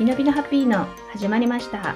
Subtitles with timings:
[0.00, 1.94] ピノピノハッピーの始まりました。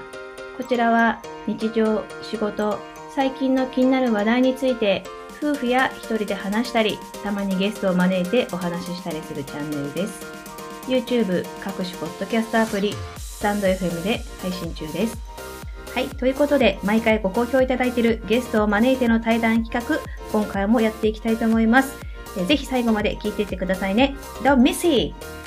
[0.57, 2.77] こちらは日常、仕事、
[3.09, 5.03] 最近の気になる話題について
[5.41, 10.23] 夫婦や一人で話したり、たまにゲストを招いてお話ししたりするチャンネルです。
[10.87, 15.17] YouTube、各種ポッドキャストアプリ、スタンド FM で配信中です。
[15.95, 16.07] はい。
[16.07, 19.99] ということで、毎回ご好評いただいているゲストを招いての対談企画、
[20.31, 21.97] 今回もやっていきたいと思います。
[22.37, 24.15] えーぜひ最後まで聞いていってくださいね。
[24.43, 25.44] Don't miss it!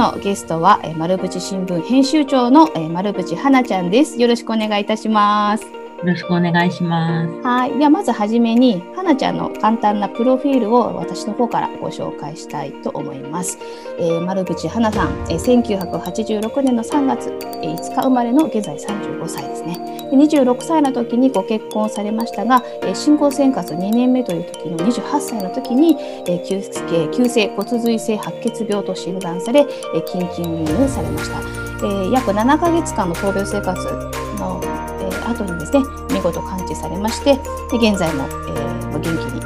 [0.00, 4.18] のゲストは、えー丸淵新聞編集長の、えー丸淵花ちゃんです。
[4.18, 5.79] よろしくお願いいたします。
[6.00, 7.32] よろしくお願いします。
[7.42, 7.76] はい。
[7.78, 13.58] ではまずはじめに、花ちゃんの簡単なプロフィールを私の方からご紹介したいと思います。
[13.98, 17.28] えー丸淵花さん、えー1986年の3月、
[17.62, 19.78] えー5日生まれの現在35歳ですね。
[20.10, 25.96] で26歳の時にご結婚されましたが、えー新婚生活2年目という時の28歳の時に、
[26.26, 31.40] えー急えー急性骨髄性白血病と診断され、えー緊急入院されました。
[31.40, 34.60] えー約7ヶ月間の闘病生活の、
[35.00, 37.36] えー後にですね、見事完治されまして、
[37.70, 39.40] で現在も、えー元気に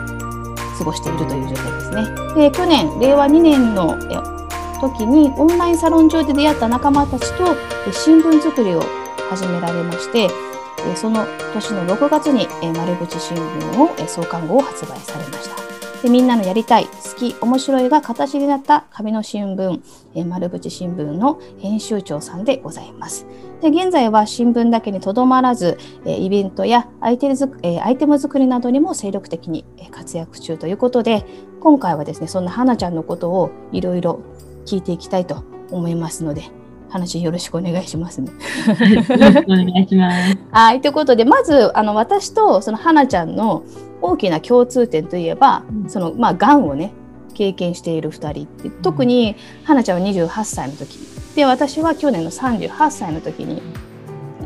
[0.79, 2.05] 過ごしているという状態ですね。
[2.35, 7.45] で去年、令和2年のえ時にオンラインサロン上で出会った仲間たちと
[7.87, 8.83] え新聞作りを
[9.31, 15.74] 始められまして、えその年の6月にえ丸淵新聞をえ創刊号を発売されました。
[16.05, 19.81] でみんなのやりたい、好き、面白いが形になった紙の新聞、
[20.15, 23.27] え丸淵新聞の編集長さんでございます。
[23.63, 31.25] で現在は新聞だけにとどまらず、えイベントやアイテム作えアイテム作りなどにも精力的にえ活躍中ということで、
[31.61, 34.21] 今回はですね、そんな花ちゃんのことをいろいろ
[34.67, 36.51] 聞いていきたいと思いますので、
[36.91, 38.31] 話よろしくお願いしますね。
[38.31, 40.39] よろしくお願いします。
[40.53, 43.65] はい、ということで、まず、あの、私と、その、花ちゃんの
[44.05, 45.91] 大きな共通点といえば、うん。
[45.91, 46.93] その、まあ、癌をね、
[47.33, 50.99] 経験している2人って、特に、花ちゃんは28歳の時、
[51.35, 53.63] で、私は去年の38歳の時に、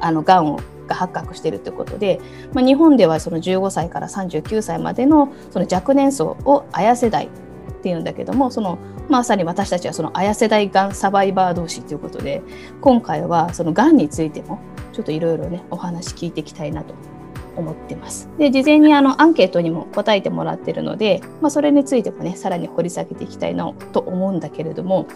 [0.01, 2.21] あの、癌を、が発覚しているということで、
[2.55, 8.79] まあ、日本ではその15歳から39歳までのその若年層を綾世代っていうんだけどもその
[9.11, 12.41] まさに私たちはその綾世代がんサバイバー同士ということで
[12.81, 14.61] 今回はそのがんについても
[14.95, 16.95] ちょっといろいろねお話聞いていきたいなと
[17.59, 18.29] 思ってます。
[18.39, 25.07] で事前にあのアンケートにも答えてもらってるので、まあ、それについてもねさらに掘り下げていきたいなと思うんだけれども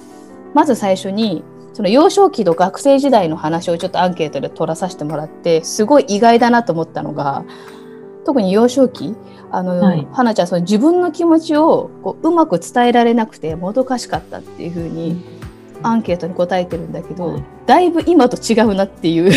[0.54, 7.44] まず最初にその幼少期と学生時代の話をちょっとアンケートで取らさせてもらってすごい意外だなと思ったのが
[8.24, 9.14] 特に幼少期
[9.50, 15.22] あの、はい花ちゃんその自分の気持ちをこううまく伝えられなくてもどかしかったっていうふうに
[15.82, 19.30] アンケートに答えてるんだけど、はいだいぶ今と違うなっていう。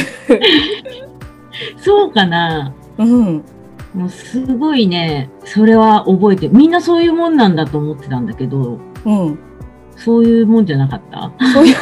[1.77, 2.73] そうかな。
[2.97, 3.43] うん。
[3.93, 6.53] もうすごいね、それは覚えてる。
[6.53, 9.39] みんなそういうもんなんだと思ってたんだけど、うん、
[9.95, 11.31] そういうもんじゃなかった？
[11.53, 11.75] そういう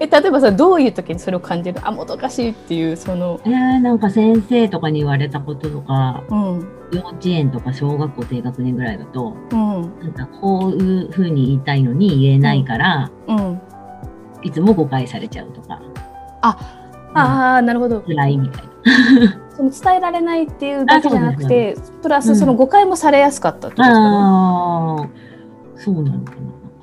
[0.00, 1.80] え例えばさどういう時にそれを感じる？
[1.86, 6.68] あもどかしいっていうその、えー、なんか先生とかに言われたこととか、うん。
[6.92, 10.00] 幼稚園とか小学校低学年ぐらいだと、うん。
[10.00, 13.60] なんかこういう風に言いたいのに言えないから、うん、
[14.42, 15.82] いつも誤解されちゃうとか、
[16.40, 16.56] あ
[17.58, 18.00] あなるほど。
[18.00, 18.70] 辛いみたいな。
[19.60, 22.22] その伝えられないっていうだけじゃなくあてプラうん。
[22.22, 24.06] スその誤解もされやすかったってことですかね。
[24.06, 25.08] ああ、
[25.76, 26.38] そうなのかな。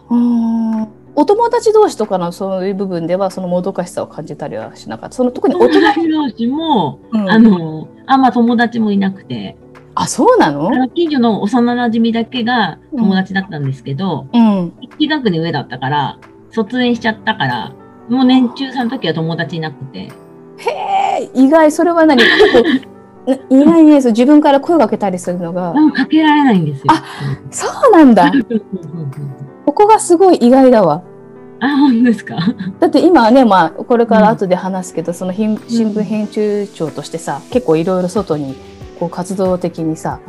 [0.09, 5.15] うんお友達同士とかのそういう部分ではそのもどかしさを感じたりはしなかった。
[5.15, 7.27] その特に大人、友達同士も、うん。
[7.31, 9.57] あの、あんま友達もいなくて、
[9.95, 10.87] あそうなの？
[10.89, 14.73] 近所の幼馴染だけが友達だったんですけど、うん。
[14.79, 16.19] 一学年上だったから、
[16.51, 17.73] 卒園しちゃったから、
[18.09, 20.11] もう年中さんの時は友達いなくて、へ
[20.69, 20.96] え
[21.33, 22.21] 意外それは何？
[23.49, 25.71] 意外にね自分から声をかけたりするのが。
[25.71, 26.85] うんかけられないんですよ。
[26.89, 27.03] あ
[27.51, 28.25] そうなんだ。
[28.25, 29.11] うんうんうん
[29.65, 31.03] ここがすごい意外だわ。
[31.59, 32.37] あ、本当ですか？
[32.79, 38.55] だって今はねまあこれから後で話すけど、その新新聞編集長としてさ結構いろいろ外に
[38.99, 40.19] こう活動的にさ。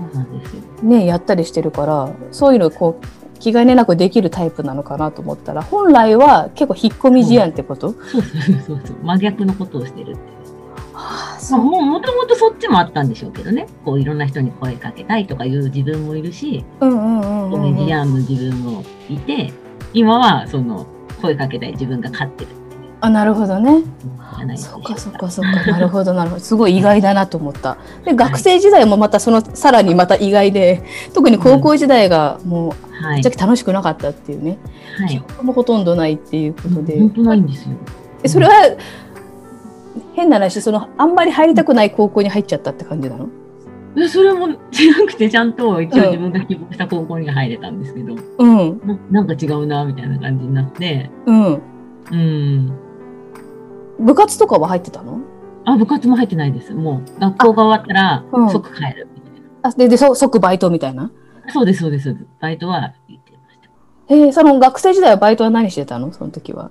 [0.82, 8.96] ねやったりしてるからそういうのこう気兼ねなくできるタイプなのかなと思ったら本来は結構引っ込み思案ってこと、そうそうそうそう。
[9.02, 10.20] 真逆のことをしてるって
[10.98, 13.68] まあ、そうもうもともとそっちもあったんでしょうけどね。
[13.84, 16.86] こういろんな人に声かけたいとかいう自分もいるし、コ
[17.56, 19.52] メディアンの自分もいて、
[19.94, 20.88] 今はその
[21.22, 22.50] 声かけたい自分が勝ってる。
[23.00, 23.84] あなるほどね。
[24.56, 25.70] そうっかそっかそっか。
[25.70, 26.42] なるほどなるほど。
[26.42, 27.78] すごい意外だなと思った。
[28.04, 30.82] で学生時代もまたそのさらにまた意外で
[31.14, 33.16] 特に高校時代がもうはい。
[33.18, 33.30] めちゃ。
[33.30, 34.58] くちゃ楽しくなかったっていうね、
[34.98, 35.08] はい。
[35.10, 35.18] 記。
[35.18, 37.76] 憶もほとんどないっていうことで、本当ないんですよ。
[38.24, 38.52] えそれは
[40.14, 43.28] 変な話そのあんまり入りたくない高校に入っちゃったって感じなの？
[44.08, 44.54] それも違
[45.08, 48.80] くて、ちゃんと一応自分が希望した高校には入れたんですけど、うん。
[49.10, 51.62] ななんか違うな、みたいな感じになって、うん。
[52.12, 52.78] うん。
[53.98, 55.20] 部活とかは入ってたの？
[55.64, 56.74] あ、部活も入ってないです。
[56.74, 59.70] もう、学校が終わったらうん、即帰るみたいな。
[59.70, 61.10] あ、で、で、そ即バイトみたいな？
[61.48, 62.14] そうです、そうです。
[62.40, 64.14] バイトは行ってました。
[64.14, 66.12] えー、その学生時代はバイトは何してたの？
[66.12, 66.70] その時は。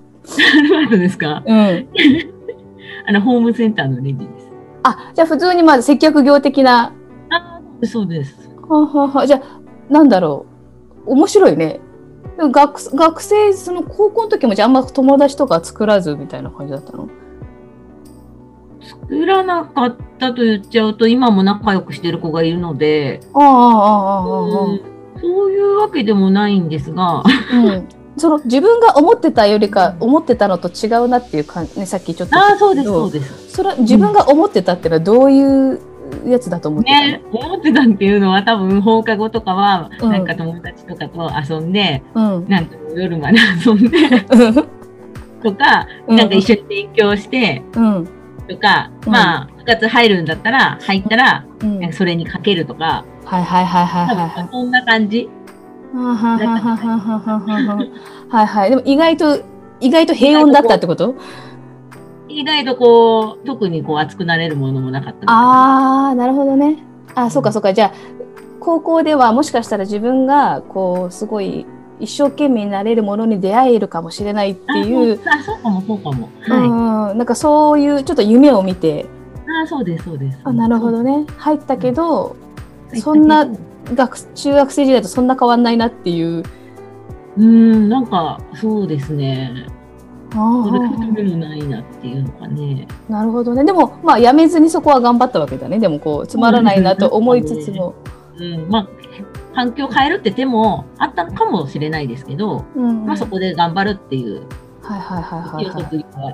[0.55, 1.43] アルバイトですか？
[1.45, 1.87] うん。
[3.07, 4.49] あの、ホームセンターのレジです。
[4.83, 6.93] あ、じゃあ普通にまあ接客業的な。
[7.29, 8.49] あ、そうです。
[8.67, 10.45] はははじゃあ、なんだろ
[11.05, 11.13] う。
[11.13, 11.79] 面白いね。
[12.37, 17.09] 学学生、その高校の時もじゃああんま友達とか作らずみたいな感じだったの？
[18.81, 24.81] 作らなかったと言っちゃうと、今も仲良くしてる子がいるので、ああ、ああ、ああ、あうん
[25.19, 27.23] そういうわけでもないんですが、あ。
[27.53, 27.87] うん。
[28.17, 32.35] その自分が思ってたよりか、思ってたのと違うなっていう感じ、ね、さっきちょっと。
[32.37, 33.51] ああ、そうです、そうです。
[33.51, 35.79] それは自分が思ってたっていうのはどういう
[36.25, 37.01] やつだと思ってた？
[37.01, 42.47] の、ね、思ってたっていうのは多分放課後とかは、うんなんか友達とかと遊んで、うん。
[42.47, 43.99] なんか夜まで遊んで
[45.43, 48.07] とか、うんなんか一緒に勉強してうん。
[48.47, 51.79] とか、うんまあ部活入るんだったら入ったら、うん。
[51.79, 54.51] なんかそれにかけるとか、はいはいはいはい多はいはい分。
[54.51, 55.29] そんな感じ。
[55.93, 56.35] は
[58.43, 58.69] いはい。
[58.69, 59.39] でも意外と、
[59.79, 61.15] 意外と平穏だったってこと？
[62.29, 66.83] 意外とこう、特にこう熱くなれるものもなかったああ、なるほどね。
[67.15, 67.73] あ、そうかそうか。
[67.73, 67.91] じゃあ、
[68.59, 71.65] 高校ではもしかしたら自分が、こう、すごい、
[71.99, 75.19] 一生懸命になれるものに出会えるかもしれないっていう。
[75.25, 76.29] あ、そうかも、そうかも。
[76.41, 76.59] はい、
[77.11, 79.07] うん、なんかそういうちょっと夢を見て。
[79.63, 80.37] あ、そうです、そうです。
[80.43, 81.25] あ、なるほどね。
[81.37, 82.35] 入ったけど、
[82.93, 83.47] そんな
[83.93, 86.43] 学中学生時代とそんな変わんないなっていう。
[87.37, 89.67] うん、なんかそうですね。
[90.31, 92.87] あそれーでもないなっていうのかね。
[93.07, 93.63] なるほどね。
[93.63, 95.79] でも、まあ、やめずにそこは頑張ったわけだね。
[95.79, 97.95] でも、こう、つまらないなと思いつつも。
[98.37, 98.87] うん、まあ
[99.55, 104.43] 環境を変えるって手もあったのかもしれないですけど、うん、まあそこで頑張るっていう
[104.83, 106.31] はいはいはいはい、は卒業は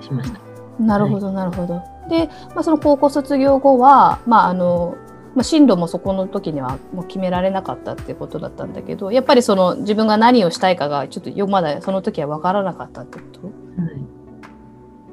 [0.00, 0.38] しました。
[0.38, 0.42] い。
[0.82, 1.82] なるほど、なるほど。
[2.08, 4.96] で、まあ、その高校卒業後は、まあ、あの、
[5.34, 13.46] まあ、進路もそこの時にはもう決められなかったっていうことだったんだけど、やっぱりその自分が何をしたいかがちょっとよまだその時は分からなかったってこと？
[13.46, 13.52] はい。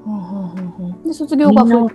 [0.06, 1.04] うんうんうんうん。
[1.04, 1.90] で卒業みがその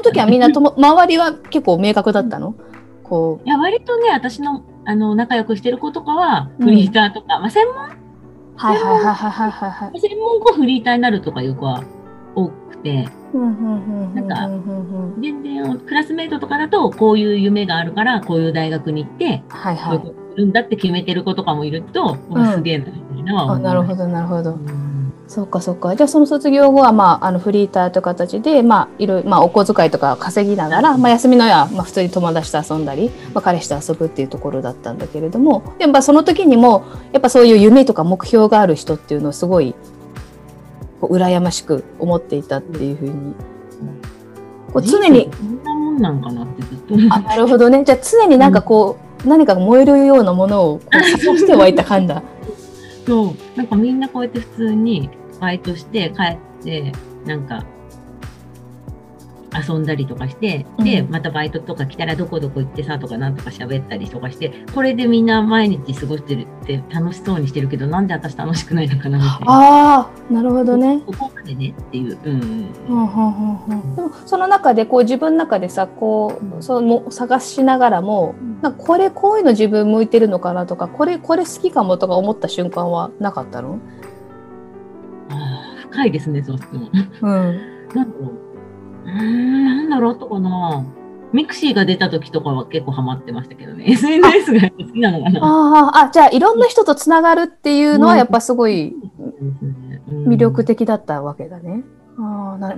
[0.00, 2.54] 時はみんなとも周りは結構明確だったの？
[3.02, 6.66] こいや割とね私のあの仲良くしてる子とかはうん。
[6.66, 7.74] フリーターとか、まあ専門？
[7.76, 7.88] う
[8.56, 9.70] はいはいはいはいはいはい。
[9.70, 10.00] はい。
[10.00, 10.40] 専門？
[10.40, 11.82] 校フリーターになるとかいう子は
[12.34, 14.48] 多くてなんか
[15.20, 20.06] 全然クラスメートとかだとこういう夢があるからこういう大学に行ってはいこういうはい。
[20.06, 24.52] ことするんだって決めてる子とかもいると、うんわすげえなみたいなのは思あいど、なるほどなるほど。
[24.52, 24.88] うん
[25.26, 25.94] そうかそうか。
[25.94, 39.74] じゃあその卒業後はまああのフリーターという形でまあいろいろまあお小遣いとか稼ぎながら、まあ休みの日はまあ普通に友達と遊んだり、まあ彼氏と遊ぶっていうところだったんだけれども、やっぱその時にもやっぱそういう夢とか目標がある人っていうのをすごい
[41.00, 43.34] こう羨ましく思っていたっていうふうに。
[44.72, 46.78] こう常にそんなもんなんかなってずっ
[47.08, 47.84] とあなるほどね。
[47.84, 52.22] じゃあ常になんかこう、何かが燃えるようなものをこう探してはいた感じだ。
[53.06, 55.08] そう、なんかみんなこうやって普通に
[55.40, 56.92] バイトして帰って、
[57.24, 57.64] なんか
[59.54, 69.44] 遊んだりとかして、で、うんまたバイトとか来たらどこどこ行ってさとかなんとか喋ったりとかして、これでみんな毎日過ごしてるって楽しそうにしてるけど、なんで私楽しくないのかなみたいな。
[69.46, 71.00] ああ、なるほどね。
[71.06, 72.18] ここまでねっていう。
[72.24, 72.40] うん。
[72.88, 83.78] うんうんうんうんでもその中でこう自分の中でさこうその探しながらもなんかこれこういうの自分向いてるのかなとかこれこれ好きかもとか思った瞬間はなかったの、
[85.30, 86.86] あー深いですね、そうすると。
[87.22, 87.60] うん、
[87.94, 88.47] なんだろう。
[89.14, 90.84] うーん、なんだろうあったかな。
[91.32, 93.84] mixi が出た時とかは結構ハマってましたけどね。
[93.88, 95.40] SNS が好きなのかな。
[95.42, 98.94] あーあじゃあいろんな人とつながるっていうのはやっぱすごい
[100.08, 101.84] 魅力的だったわけだね。
[102.18, 102.76] あーなる。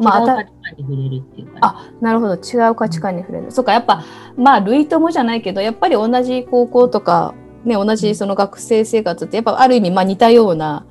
[1.60, 3.52] あなるほど違う価値観に触れる。
[3.52, 4.02] そうかやっぱ
[4.36, 7.34] まあ類友じゃないけどやっぱり同じ高校とか、
[7.64, 10.84] ね、同じその学生生活ってやっぱある意味まあ似たような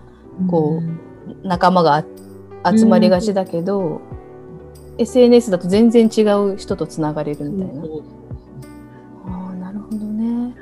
[0.50, 1.00] こうん
[1.44, 2.06] 仲間が
[2.66, 4.02] 集まりがちだけど、
[5.00, 7.84] SNS だと全然違う人とつながれるみたいな。
[9.26, 10.56] ああなるほどね。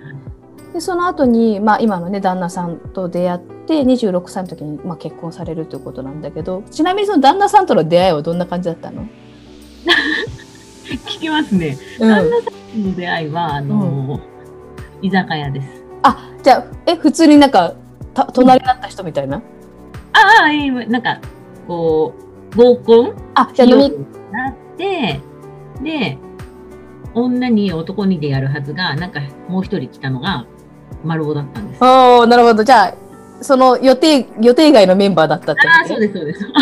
[0.73, 9.07] でその後にまあ今のね旦那さんと出会って26歳の時にまあ結婚されるということなんだけどちなみにその旦那さんとの出会いはどんな感じだったの？
[10.87, 11.77] 聞きますね。
[11.99, 14.21] うん、旦那さんの出会いは、あの、
[15.01, 15.67] 居酒屋です。
[16.03, 17.73] あじゃあえ普通になんか
[18.13, 19.41] た隣になった人みたいな？
[20.13, 21.19] ああ、いいなんか、
[21.67, 22.13] こ
[22.53, 23.15] う、合コン？
[23.35, 25.21] あじゃあ飲みなって、
[25.83, 26.17] で、
[27.13, 30.45] 女に男にでやるはずが、なんかもう一人来たのが
[31.03, 31.83] 丸尾だったんです。
[31.83, 32.63] ああ、なるほど。
[32.63, 32.93] じゃあ、
[33.41, 36.45] その予定、予定外のメンバーだったってああ、そうです、そうです。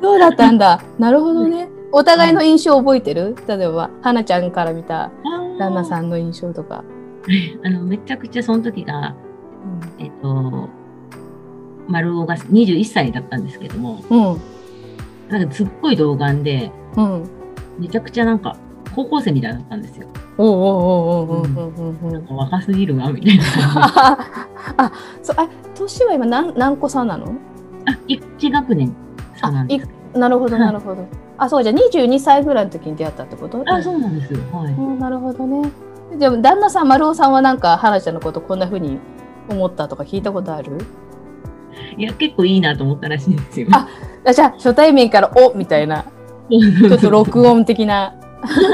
[0.00, 0.80] そうだったんだ。
[0.98, 1.68] なるほどね。
[1.90, 3.34] お互いの印象覚えてる？
[3.48, 5.10] 例えば、花ちゃんから見た
[5.58, 6.84] 旦那さんの印象とか。
[7.64, 9.14] あの、めちゃくちゃその時が、
[9.98, 10.68] えっと、
[11.88, 14.32] 丸尾が21歳だったんですけども、うん。
[14.32, 14.40] うん。
[15.28, 17.28] なんかすっごい童顔で、うん。
[17.78, 18.56] めちゃくちゃなんか
[18.94, 20.06] 高校生みたいだったんですよ。
[20.38, 23.82] なんか若すぎるわ、みたいな感
[24.86, 24.92] あ、
[25.22, 27.26] そう、あ、年は今何、何個差なの？
[27.26, 27.32] じ。
[27.92, 28.94] あ、一学年
[29.34, 29.88] 差なんです。
[30.18, 31.04] なるほど、はいなるほど。
[31.36, 33.62] あ、そうじゃあ22歳ぐらいの時に出会ったってこと？
[33.66, 34.32] あ、そうなんです。
[34.52, 34.72] はい。
[34.72, 35.70] うん、なるほどね。
[36.18, 38.98] でも旦那さん丸尾さんはなんか花ちゃんのことこんな風に
[39.50, 40.78] 思ったとか聞いたことある？
[41.96, 43.68] いや、結構いいなと思ったらしいんですよ。
[43.72, 43.88] あ
[44.24, 46.04] あじゃあ初対面からおみたいな
[46.50, 48.14] ちちょっと録音的な。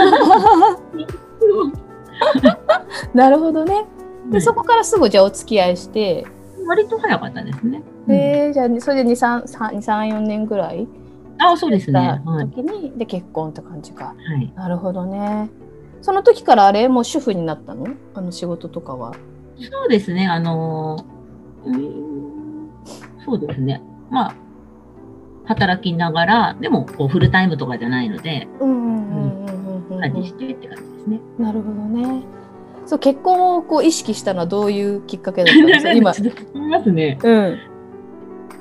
[3.14, 3.86] なるほどね。
[4.30, 6.26] でそこからすぐじゃあお付き合いして、
[6.66, 7.82] 割と早かったですね。
[8.06, 10.86] でじゃあそれで二三三二三四年ぐらい
[11.38, 12.20] あ、そうですね。
[12.24, 12.46] たはい。
[12.48, 14.06] 時に、で結婚って感じか。
[14.06, 14.52] はい。
[14.54, 15.50] なるほどね。
[16.00, 17.86] その時からあれもう主婦になったの？
[18.14, 19.12] あの仕事とかは。
[19.58, 20.26] そうですね。
[20.26, 22.33] あのー、うーん
[23.24, 23.82] そうですね。
[24.10, 24.34] まあ、
[25.46, 30.00] 働きながら、でもこうフルタイムとかじゃないので、うんうんうんうんうんうん。
[30.00, 31.20] 感じしてって感じですね。
[31.38, 32.22] なるほどね。
[32.86, 35.92] そう結婚をこう意識したのはどういうきっかけだったんですか？
[35.94, 36.12] 今。
[36.12, 37.18] ちょっと聞きますね。
[37.22, 37.58] うん。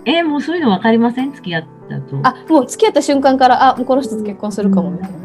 [0.05, 1.32] えーもうそういうの分かりません？
[1.34, 2.17] 付き合ったと。
[2.24, 5.17] あもう付き合った瞬間からあもうこの人と結婚するかもみたいな。
[5.17, 5.24] ず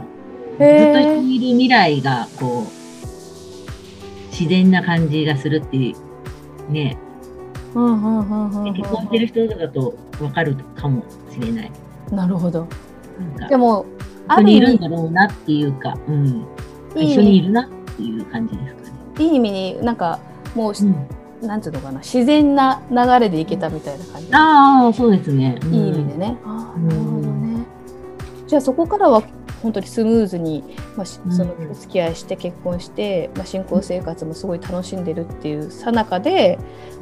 [0.64, 1.04] っへとい
[1.38, 2.66] る未来がこう
[4.32, 5.94] 自然な感じがするってい
[6.68, 6.96] うね
[8.74, 11.72] 結婚してる人だと分かるかもしれない
[12.10, 12.66] なるほど。
[13.48, 13.84] でも
[14.28, 16.46] 一緒にいるん意だろうなっていうか、うん、
[16.94, 18.92] 味いい一緒にい意るなっていう感じですかね。
[19.16, 20.18] 味いい意味になんか
[20.54, 20.84] もう、う
[21.44, 24.28] ん、なんていうのかな自然な流れでいけたみたいな感じ。
[24.32, 25.58] ああそうですね。
[25.62, 26.38] うんいい意味でね。
[26.44, 27.64] ああなるほどね。
[28.46, 29.22] じゃあそこからは
[29.62, 30.62] 本当にスムーズに、
[30.96, 36.58] まあ、そのお付き合いして結婚して、まあ、新婚生活もすごい楽しんでるっていうさなかで、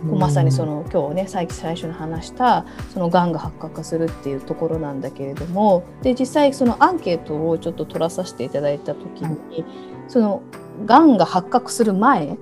[0.08, 9.64] こうまさにその今日ね最最初に話したそのがんが発覚するっていうところなんだけれどもで実際そのアンケートをちょっと取らさせていただいた時に、
[10.08, 10.42] その
[10.84, 12.36] がんが発覚する前っ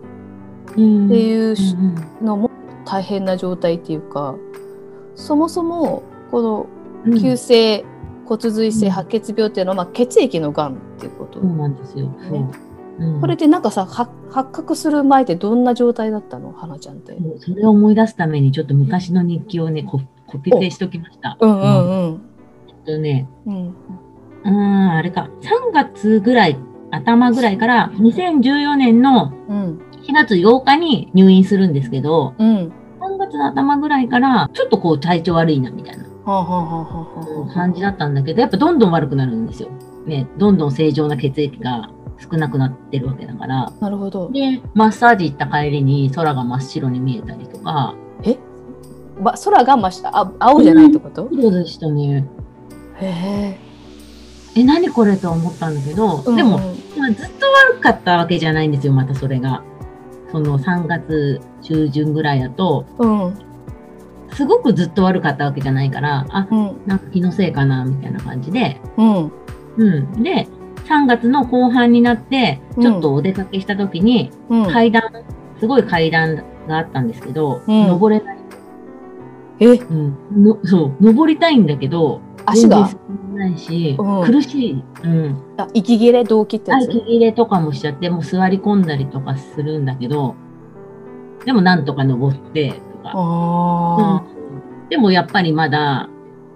[0.77, 1.09] うん。
[1.09, 1.55] ていう
[2.21, 2.27] うん。
[2.27, 2.51] のも
[2.85, 4.37] 大変な状態っていうか
[5.15, 6.67] そもそもこの
[7.07, 7.21] うん。
[7.21, 7.85] 急性
[8.25, 12.07] 骨髄性白血病っていうのは、まあ、血液のがんっていうこと、そうなんですよ。
[12.07, 12.51] ね。
[12.99, 13.21] うん。
[13.21, 16.53] これってなんかさは発覚する前ってどんな状態だったの？
[16.53, 17.17] 花ちゃんって。
[17.39, 21.37] それを思い出すためにちょっと昔の日記をねココピペしときました。
[21.41, 22.21] うんうんうん。
[22.69, 23.67] えっとねうん。
[23.67, 26.59] うーん、あれか、3月ぐらい、
[26.91, 32.73] 頭ぐらいから、2014年のうん4月8日に入院するんですけど、うん。
[33.01, 39.71] 3月の頭ぐらいから、ちょっとこう体調悪いなみたいな感じだったんだけど、やっぱどんどん悪くなるんですよ。
[40.07, 43.73] ね、どんどん正常な血液が少なくなってるわけだから。
[43.81, 44.31] なるほど。
[44.31, 47.95] で、マッサージ行った帰りに空が真っ白に見えたりとか、
[49.21, 52.27] ば空が真下あ青じゃないってこと、そうでしたね。
[53.01, 53.07] へ
[54.57, 54.61] え。
[54.61, 59.63] え、何これと思ったんだけど、でも、まあずっと悪かったわけじゃないんですよ、またそれが。
[60.31, 63.54] その3月中旬ぐらいだと、うんうん
[64.35, 68.81] すごくずっと悪かったわけじゃないから、あ、うんなんか気のせいかな、みたいな感じで。
[68.97, 69.33] うん
[69.77, 70.23] うん。
[70.23, 70.49] で、
[70.87, 75.03] 3月の後半になって、ちょっとお出かけした時に、うん階段、
[75.59, 76.37] すごい階段
[76.69, 78.39] があったんですけど、うん登れない。
[79.61, 79.67] え？
[79.67, 80.17] うん。
[80.45, 82.91] のそう、登りたいんだけど、足が？
[83.35, 84.85] ないし、うん苦しい。
[85.05, 85.37] うん。
[85.57, 90.35] あ息切れ動悸ってやつ、息切れとかもしちゃって、もう座り込んだりとかするんだけど、
[91.45, 93.13] でもなんとか登ってとか。
[93.15, 96.09] あうんでもやっぱりまだ、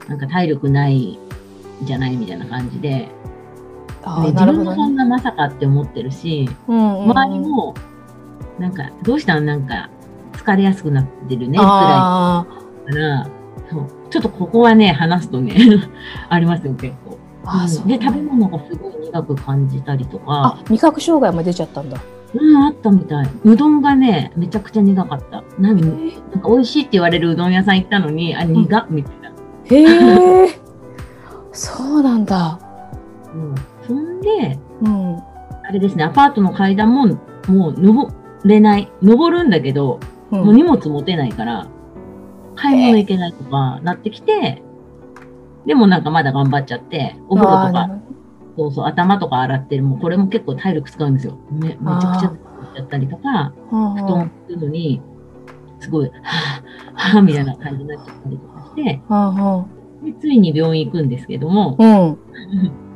[0.06, 1.18] なんか体力ないん
[1.82, 3.10] じゃないみたいな感じで、ね
[4.32, 4.44] 自。
[4.44, 7.74] 分もそんなまさかって思ってるし、うんうんうん周りも、
[8.58, 9.88] なんか、どうしたらなんか
[10.32, 12.46] 疲れやすくなってるね、くあ
[12.88, 13.30] らいから、
[13.70, 15.54] そうちょっとここはね、話すとね、
[16.28, 17.12] ありますよ、結構。
[17.12, 21.98] ーあーうで、食べ物がすごい苦く感じたりとか、あ味覚障害も出ちゃったんだ。
[22.34, 23.30] うん、あったみたい。
[23.44, 25.42] うどんがね、めちゃくちゃ苦かった。
[25.58, 25.80] 何
[26.30, 29.32] なんか美味しいって言われるうどん屋さん行ったのに、あ、苦っみたいな。
[29.64, 30.48] へえ
[31.52, 32.58] そうなんだ。
[33.34, 33.54] うん。
[33.86, 37.06] そんで、うんあれですね、アパートの階段も、
[37.46, 38.12] もう登
[38.44, 38.90] れない。
[39.02, 41.66] 登るんだけど、うんもう荷物持てないから、
[42.54, 44.62] 買い物行けないとかなってきて、
[45.66, 47.90] でもなんかまだ頑張っちゃって、お風呂とか
[48.58, 51.38] そうそう、頭とか洗ってる、もうこれも結構体力使うんですよ。
[51.52, 52.34] めめちゃくちゃ使
[52.70, 55.00] っちゃったりとか、うん布団するのに、
[55.78, 60.12] すごい、はぁ、はぁ、みたいな感じになっちゃったりとかして、うん。
[60.12, 62.18] でついに病院行くんですけども、うん。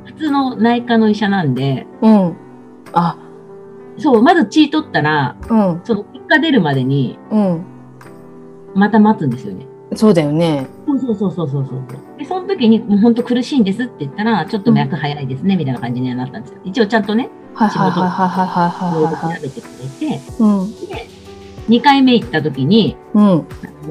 [0.06, 2.36] 普通の内科の医者なんで、うん。
[2.92, 3.16] あ。
[3.98, 5.80] そう、まず血取ったら、うん。
[5.84, 7.64] その結果出るまでに、うん。
[8.74, 9.66] また待つんですよね。
[9.94, 10.66] そうだよね。
[10.86, 11.84] そうそうそうそうそうそう。
[12.32, 16.60] で、その時に、もう本当苦しいんですって言ったら、ちょっと脈早いですね、みたいな感じにはなったんですよ。
[16.64, 19.04] 一応ちゃんとね、はいはいはいはいはいいろい。
[19.04, 19.64] ろはいはい調べてく
[20.02, 20.70] れて、うん。
[20.88, 21.06] で、
[21.68, 23.46] 2回目行った時に、うん。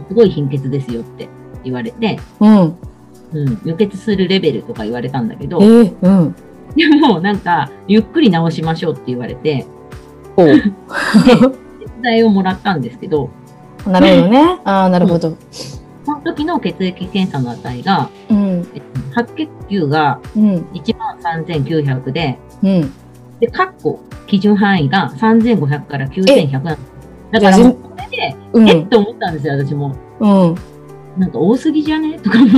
[0.07, 1.29] すごい貧血ですよって
[1.63, 2.77] 言われて、うん。
[3.33, 6.35] うん、輸血するレベルとか言われたんだけど、えーうん。
[6.75, 9.65] でもなんか、ゆっくり治しましょうって言われて、
[10.35, 10.47] おう。
[10.47, 10.61] 手
[12.01, 13.29] 伝いをもらったんですけど、
[13.87, 14.59] なるほどね。
[14.63, 15.35] ああなるほど
[16.11, 22.93] その時の血液検査の値が、うんえっと白血球がうん1万3900で、うん
[23.39, 26.63] で、カッコ、基準範囲が3500から9100なん。
[26.63, 26.77] だか
[27.31, 29.95] らじゃあもう、これで、うんえっと思ったんですよ、私も。
[30.19, 30.55] うん
[31.17, 32.17] なんか多すぎじゃね？
[32.19, 32.57] とか思って。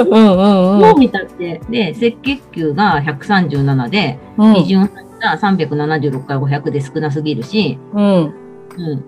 [0.00, 1.60] う見たって。
[1.70, 9.04] で、赤血球が137で、うん基準範囲が376から500で少なすぎるし、うんうん。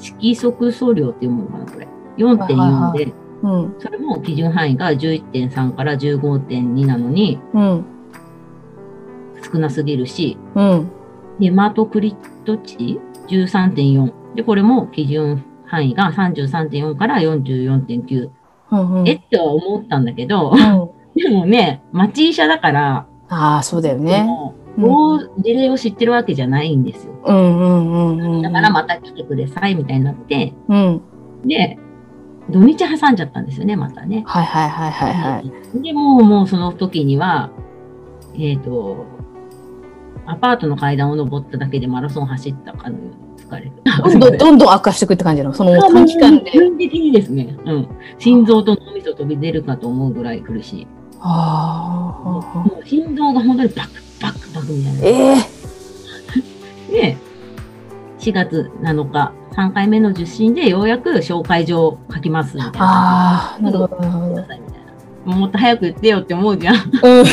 [0.00, 1.88] 色素素量っていうものかな、これ。
[2.16, 3.74] 4.4で、うん。
[3.78, 7.84] それも基準範囲が11.3から15.2なのにうん。
[9.52, 10.90] 少なすぎるし、うん。
[11.40, 14.34] ヘマトクリット値13.4。
[14.34, 18.30] で、これも基準範囲が33.4から44.9。
[18.72, 20.58] うんえっては思ったんだけどう、ん。
[21.14, 24.26] でもね、町医者だから、ああそうだよね。
[24.76, 27.12] もう事例を知ってるわけじゃないんですよ。
[27.24, 28.42] うんうんうんうん。
[28.42, 31.00] だからまた来てくださいみたいになって、うん。
[31.44, 31.78] で、
[32.50, 34.22] 土日挟んじゃったんですよね、またね。
[34.26, 35.42] はいはいはいはいは
[35.74, 37.50] いで、もう、もうその時には、
[38.38, 39.06] えっ、と、
[40.26, 43.72] アパートの階段を登っただけでマラソン走ったかのように疲れる。
[43.84, 45.54] どんどんどんどん悪化していくって感じなの？
[45.54, 47.88] その短期間で急激にですね、うん。
[48.18, 50.86] 心臓と脳みそ飛び出るかと思うぐらい苦しい。
[51.20, 52.28] ああ
[52.58, 55.00] もう心臓が本当にバクバクバクみたいな。
[55.02, 55.38] え
[56.90, 57.16] え で、
[58.18, 62.78] 4月7日、3回目の受診でようやく紹介状を書きますみたいな。
[62.80, 64.46] ああなるほどな。
[65.24, 66.74] もっと早く言ってよって思うじゃん。
[66.74, 67.24] うん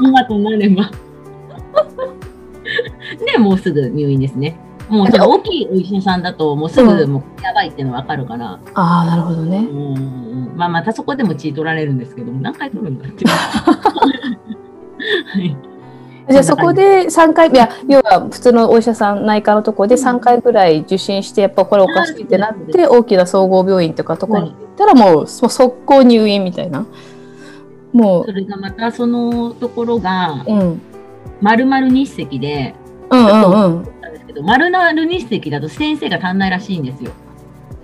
[0.00, 0.90] 今となれば。
[3.32, 4.58] で、もうすぐ入院ですね。
[4.88, 13.28] もう大きいお医者さんだと、もうすぐもうやばいっていうの分かるから、ああなるほどねうんまあまたそこでも血取られるんですけども、何回取るんだっていう。
[15.28, 15.67] はい
[16.28, 16.36] じ。
[16.36, 26.86] ゃあそこで3回いや要は普通のお医者さん内科のところで3回ぐらい受診してやっぱこれおかしいってなって大きな総合病院とかところに行ったらもうそ速攻入院みたいな。
[27.92, 30.80] もそれがまたそのところがう、うん、
[31.40, 32.74] 丸々日赤で、
[33.10, 34.00] うんうんうん。
[34.00, 37.12] なんですけど、丸々日赤だと先生が足んないらしいんですよ。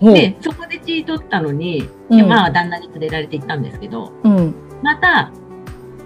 [0.01, 2.17] で、そこで血取ったのに、うん。
[2.17, 4.55] でまあ旦那に連れられて行ったんですけど、うん。
[4.83, 5.33] また、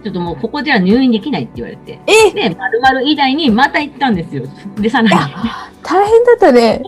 [0.03, 2.33] ちょっともうここでは入院できないって言われて、え？
[2.33, 4.45] で、丸々以外にまた行ったんですよ。
[4.77, 5.11] で、さらに。
[5.83, 6.83] 大変だったね。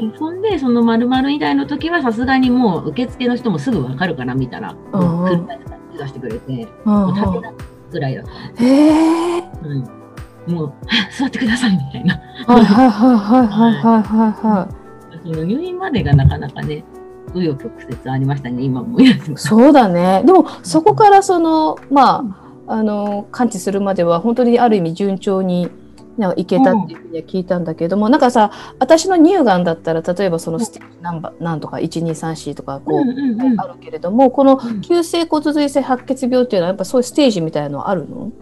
[0.00, 7.52] うん、そんで、その丸々以外の時はさすがにもう受付の人もすぐわかるから見たら、うん車椅子から出してくれて、うんもううん立てた
[7.92, 8.64] ぐらいだった。
[8.64, 9.42] へえ
[10.46, 10.72] うん、もう、は
[11.16, 12.20] 座ってくださいみたいな。
[12.46, 14.68] はいはいはいはいはいはいは
[15.22, 16.84] その入院までがなかなかね、
[17.28, 19.32] 紆余曲折ありましたね、今思い出す。
[19.32, 20.22] いそうだね。
[20.24, 22.24] でもそこからそのま
[22.66, 25.70] ああの完治するまでは本当にある意味順調に
[26.18, 33.60] なんかいけたっていうふうには聞いたんだけども、なんかさ私の乳がんだったら例えばそのステージナンバーなんとか1234とかこう、うんうんうん。
[33.60, 34.80] あるけれどもこのうん。
[34.80, 38.32] 急性骨髄性白血病っていうのはやっぱそういうステージみたいなのはあるの？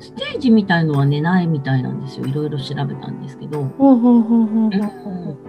[0.00, 2.26] ステージみたいのはね、ないみたいなんですよ。
[2.26, 3.62] いろいろ調べたんですけど。
[3.62, 4.72] うんうんうん。
[4.72, 4.80] うん。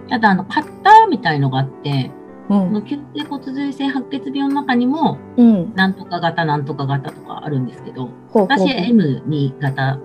[0.08, 2.10] ただ、あの、カッターみたいのがあって、
[2.50, 2.66] うん。
[2.66, 5.74] この急性骨髄性白血病の中にも、うん。
[5.74, 9.98] なんとか型、なんとか型とかあるんですけど、ほうほう私は M2 型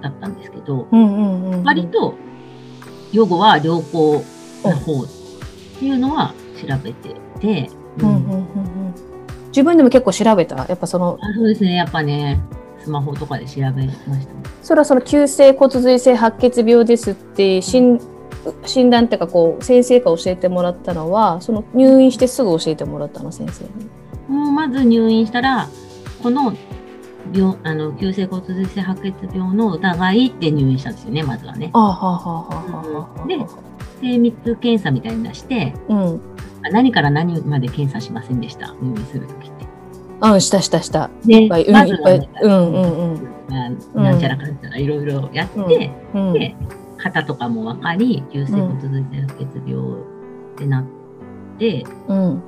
[0.00, 1.64] だったんですけど、うんうんうんうん。
[1.64, 2.14] 割と、
[3.12, 4.22] 予後は良好
[4.62, 5.06] な方っ
[5.80, 8.08] ていうのは調べてて、うん。
[8.08, 8.94] うんうんうん
[9.50, 10.54] 自分でも結構調べた？
[10.68, 12.40] やっぱそのあそうですね、やっぱね、
[12.78, 14.26] スマホとかで調べましたね。
[14.62, 18.00] それはその急性骨髄性白血病ですって診
[18.64, 23.70] 診断っていうかこう先生が教えてもらったのはその入院してすぐ教えてもらったの先生に。
[24.28, 25.68] もうまず入院したら、
[26.22, 26.54] この
[27.34, 31.72] 病あの急性骨髄性白血病の疑いって入院したんですよね、まずはね。
[33.26, 33.38] で
[34.00, 36.20] 精密検査みたいに出して、うん
[36.62, 39.66] あ何から何まで検査しませんでした、入院するときって。
[40.22, 41.10] うん、したしたした。
[41.24, 42.26] でまずいっぱいは。
[42.42, 43.28] うんうんうん。
[43.48, 46.54] まあなんちゃらかんちゃらいろいろやって、うん、で
[47.02, 50.00] 肩とかも分かり急性骨髄性白血病
[50.54, 50.84] ってなっ
[51.58, 52.42] て、うん。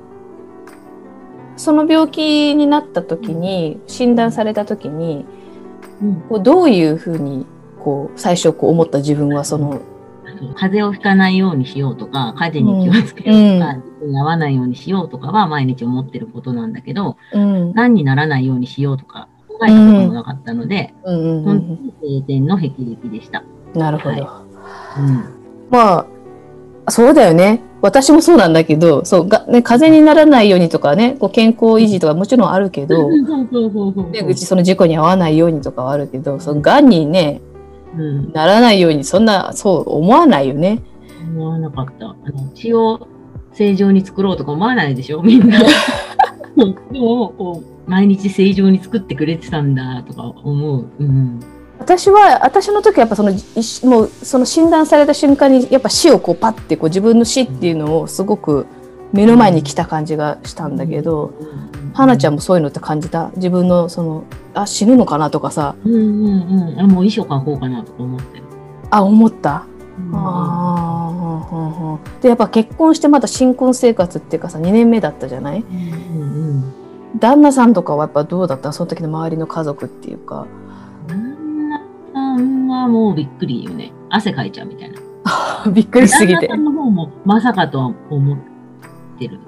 [1.55, 5.25] その病気になった時に、診断された時に、
[6.01, 6.21] うん。
[6.21, 7.45] こうどういうふうに、
[7.79, 9.81] こう、最初こう思った自分は、その、
[10.55, 21.19] 風邪をひかないようにしようとか風邪に気をつけようとか、事故に合わないようにしようとかは毎日思ってることなんだけどうん、癌にならないようにしようとか考えたこともなかったので、うん。
[21.19, 21.41] うん。
[21.41, 21.77] う本ん。
[21.77, 23.43] 当に晴天の霹靂でした。
[23.73, 23.79] うん。
[23.79, 24.09] なるほど。
[24.09, 25.23] はいうん
[25.69, 26.05] ま
[26.85, 27.61] あ、そうだよね。
[27.81, 37.41] 私もそうなんだけど、そう、がね、風邪にならないようにとかね、こう健康維持とかもちろんあるけど、そうそうそうそうね、うちその事故に遭わないようにとかはあるけど、その癌にね、
[37.97, 40.81] うん、ならないようにそんな、そう思わないよね。
[41.23, 42.05] 思わなかった。
[42.05, 43.07] あの血を
[43.53, 45.21] 正常に作ろうとか思わないでしょ？
[45.21, 45.59] みんな。
[46.91, 50.85] でもこう毎日正常に作ってくれてたんだとか思う。
[50.99, 51.39] うん、
[51.83, 53.31] 私は、私の時はやっぱその、
[53.83, 58.65] もうその診断された瞬間に、やっぱ死をこうパッてこう自分の死っていうのをすごく
[59.11, 61.33] 目の前に来た感じがしたんだけど、
[61.93, 62.35] 花ちゃんも。
[62.37, 66.79] もそういうのって感じた自分のその、あ、死ぬのかなとかさ、うんうんうん。
[66.79, 68.43] あもう遺書書こうかなとか思ってる。
[68.89, 69.65] あ、思った。
[69.97, 75.59] うんああ、うんうんうんでやっぱ結婚してまた新婚生活っていうかさ2年目だったじゃない？
[75.61, 75.63] う
[76.17, 76.21] んう
[76.53, 76.73] ん
[77.19, 80.47] 旦那さんとかはやっぱどうだったその時の周りの家族っていうか
[82.37, 83.91] んはもうびっくりよね。
[84.09, 84.99] 汗かいちゃうみたいな。
[85.71, 88.37] びっくりしすぎて旦那さんの方もまさかとは思っ
[89.17, 89.39] てる。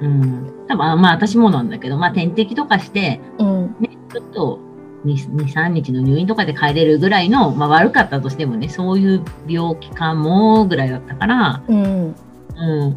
[0.00, 0.52] うん。
[0.68, 4.58] 多分あまあ私もなんだけど、まあ点滴とかして、うんね、ちょっと
[5.04, 12.14] 2、2 3日の入院とかで帰れるぐらいの、まあ悪かったとしてもね、そういう病気かもぐらいだったから、うん
[12.56, 12.96] うん。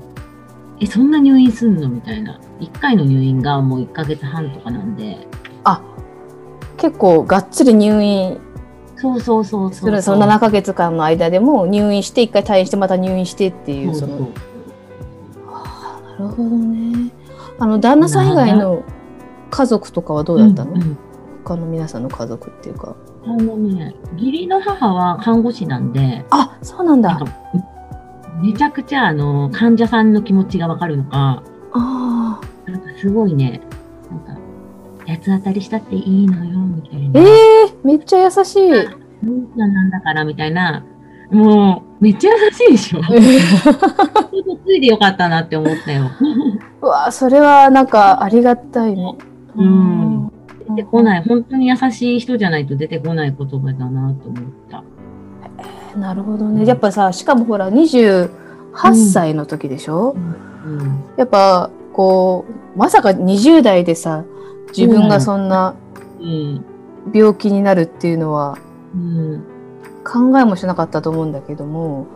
[0.79, 2.39] え、そんな入院すんのみたいな。
[2.59, 5.27] 1回の入院がもう1ヶ月半とかなんで、
[5.63, 5.81] あ
[6.77, 8.39] 結構がっつり入院
[8.99, 10.01] そうそうそうそう。
[10.01, 13.95] その7ヶ月間の間でも入院して1回退院してまた入院してっていう。
[13.95, 14.29] その
[15.47, 17.11] あーなるほどね。
[17.59, 18.83] あの旦那さん以外の
[19.49, 20.97] 家族とかはどうだったの、うんうん。
[21.43, 22.95] 他の皆さんの家族っていうか。
[23.23, 27.19] あのね、義理の母は看護師なんで、あそうなんだ。
[28.41, 33.61] めちゃくちゃあの患者さんの気持ちがわかるのか、あなんかすごいね、
[35.07, 37.21] 八つ当たりしたっていいのよ、みたいーな。
[37.21, 40.85] えー、めっちゃ優しいうんちゃんなんだから、みたいな。
[41.31, 43.01] もう、めっちゃ優しいでしょ。
[44.65, 46.11] ついでよかったなって思ったよ。
[46.81, 49.17] うわそれはなんかありがたいね。
[49.55, 50.31] うん
[50.69, 54.83] 出てこない、本当に優しい人じゃないと出てこない言葉だなと思った。
[55.95, 55.99] い。
[55.99, 56.65] なるほどね。
[56.65, 58.29] やっぱさしかもほら28
[59.11, 60.15] 歳の時でしょ、
[60.65, 61.03] うん。
[61.17, 64.23] やっぱこうまさか20代でさ
[64.69, 65.75] 自分がそんな
[66.19, 66.65] うん。
[67.13, 68.57] 病気になるっていうのは
[68.93, 69.43] うん。
[70.03, 72.07] 考えもしなかったと思うんだけども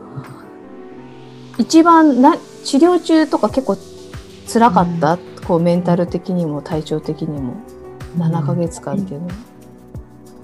[1.58, 3.78] 一番な治療中とか結構
[4.52, 7.56] 辛かった、こうメンタル的にも体調的にも
[8.18, 9.34] ？7ヶ月間っていうのは。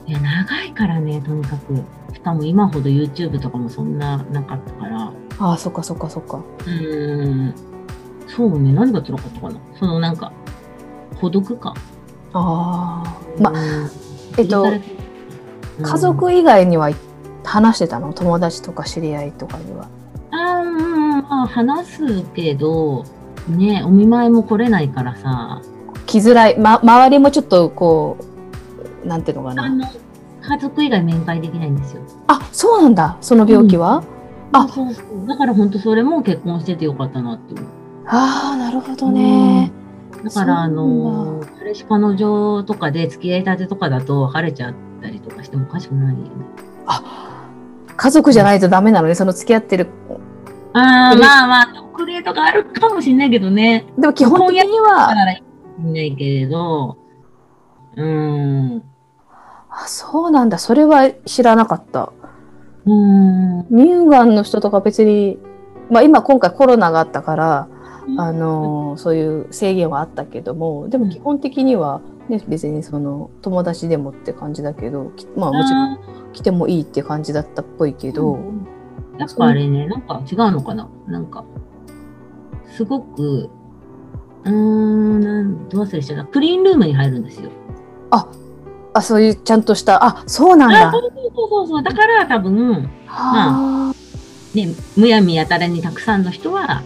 [0.06, 1.76] いや、長いからね、とにかく。
[2.14, 5.12] しかも今ほど YouTube とかもそんななかったから。
[5.40, 6.38] ああそっかそっかそっか。
[6.38, 7.54] うーん。
[8.28, 9.60] そうね、何が辛かったかな？
[9.78, 10.32] そのなんか、
[11.20, 11.74] 孤独感。
[12.34, 13.54] ああまあ、
[14.38, 14.82] えっとうん
[15.80, 16.90] 家族以外には
[17.44, 18.12] 話してたの？
[18.12, 19.88] 友達とか知り合いとかには。
[20.32, 23.06] あーうん、まあ話すけど、
[23.48, 25.62] ね、お見舞いも来れないからさ、
[26.08, 28.18] 来づらい、ま、周りもちょっとこ
[29.04, 29.66] うなんていうのかな。
[29.66, 29.86] あの、
[30.42, 32.02] 家族以外面会できないんですよ。
[32.26, 34.04] あそうなんだその病気は、
[34.54, 35.28] あそうそう。
[35.28, 37.66] だから本当それも結婚しててよかったなって思う。
[38.08, 39.72] ああなるほどね。
[40.24, 46.30] だから、あの、彼氏彼女とかで付き合いたてとかだと別れちゃったりとかしてもおかしくないよね。
[47.96, 49.88] 家族じゃないとダメなのねその付き合ってる。
[50.74, 53.86] ああ、うんまあまあ、特例とかあるかもしれないけどね。
[53.98, 55.44] でも基本的にだはからい
[55.80, 56.98] ないけれど、
[57.96, 58.84] うーん。
[59.70, 62.14] あそうなんだそれは知らなかった。
[62.86, 63.68] うーん。
[63.70, 65.40] 乳がんの人とか別に、
[65.90, 67.68] まあ、今今回コロナがあったから、
[68.18, 76.00] あのそういう制限はあったけどもでも基本的には、ね、別にその友達でもって感じだけどきまあもちろんあ
[76.34, 80.88] 来てもいいって感じだったっぽいけど、ーやっぱあれね、なんか違うのかな？
[81.08, 81.44] なんか、
[82.76, 83.50] すごく、
[84.44, 86.24] うーん、なんどう忘れしちゃ。
[86.26, 87.50] クリーンルームに入るんですよ。
[88.94, 90.90] あそういうちゃんとしたあそうなんだ。
[90.90, 91.84] あそうそうそうそう。
[91.84, 93.94] だから多分、は
[94.56, 96.82] ね、むやみやたらにたくさんの人は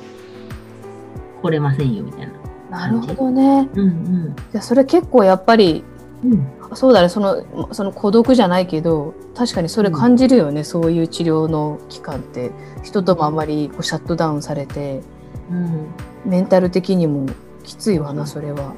[1.41, 2.27] 来れませんよみたい
[2.69, 2.87] な。
[2.87, 3.69] なるほどね。
[3.73, 5.83] うんじゃあそれ結構やっぱり
[6.23, 6.33] うん。
[6.33, 6.75] うん。
[6.75, 12.51] そうだねそのその孤独じゃないけど確かにそれ感じるよね、そういう治療の期間って
[12.83, 15.01] 人ともあんまりこうシャットダウンされて
[15.49, 15.87] うん。
[16.25, 17.25] メンタル的にも
[17.63, 18.73] きついわなそれは。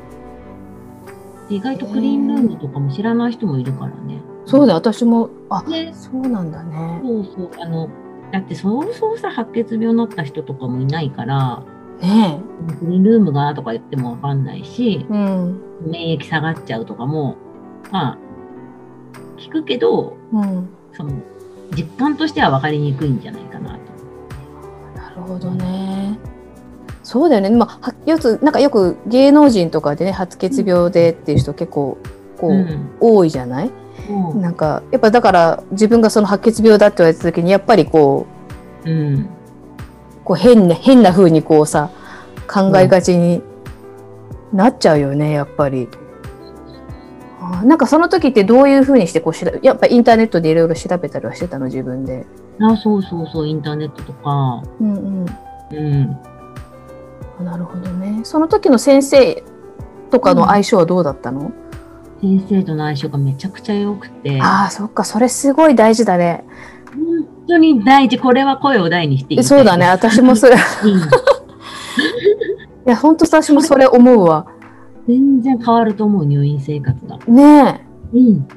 [1.49, 4.21] 意外とクリーンルームとかも知らない人もいるからね。
[4.45, 7.01] そうだ私もあねそうなんだね。
[7.03, 7.49] そうそう。
[7.59, 7.89] あの、
[8.31, 11.63] だってそうそうさ、白血病になった人とかもいないから、
[12.03, 12.39] ね
[12.79, 17.35] クリーンルームがとか言ってもわかんないしえ。、うん免疫下がっちゃうとかも、
[17.91, 18.17] まあ、
[19.37, 21.11] 聞くけど、うん、その、
[21.75, 23.77] 実感としては分かりにくいんじゃないかなと。
[24.95, 26.17] なるほどね。
[27.03, 27.49] そうだよね。
[27.49, 31.97] まあ、はよくなんかよく芸能人とかでね白血病でっていう人結構
[32.39, 32.89] こう、うん。
[33.01, 33.71] 多いじゃない？
[34.09, 38.25] うんなんかやっぱだから自分がその白血病だって言われた時にやっぱりこ
[38.85, 39.27] うん。
[40.23, 41.91] うこう変な変な風にこうさ
[42.47, 43.41] 考えがちに
[44.51, 45.87] なっちゃうよねやっぱり。
[47.65, 52.25] なんかその時ってどういう風にしてこうしらやっぱインターネットでいろいろ調べたりはしてたの自分で。
[52.59, 54.63] あ、そうそうそう、インターネットとか。
[54.79, 55.25] うんうん。
[55.71, 57.45] うん。
[57.45, 58.21] なるほどね。
[58.23, 59.43] その時の先生
[60.09, 61.51] とかの相性はどうだったの？
[62.21, 66.45] 先生との相性がめちゃくちゃ良くて、ああそっかそれすごい大事だね。
[66.95, 68.17] 本当に大事。
[68.17, 69.43] これは声を大にしていい。
[69.43, 69.87] そうだね。
[69.87, 71.01] 私もそれいうん。
[72.89, 74.45] や本当私もそれ思うわ。
[75.07, 77.17] 全然変わると思う、入院生活が。
[77.27, 77.81] ね
[78.13, 78.17] え。
[78.17, 78.47] うん。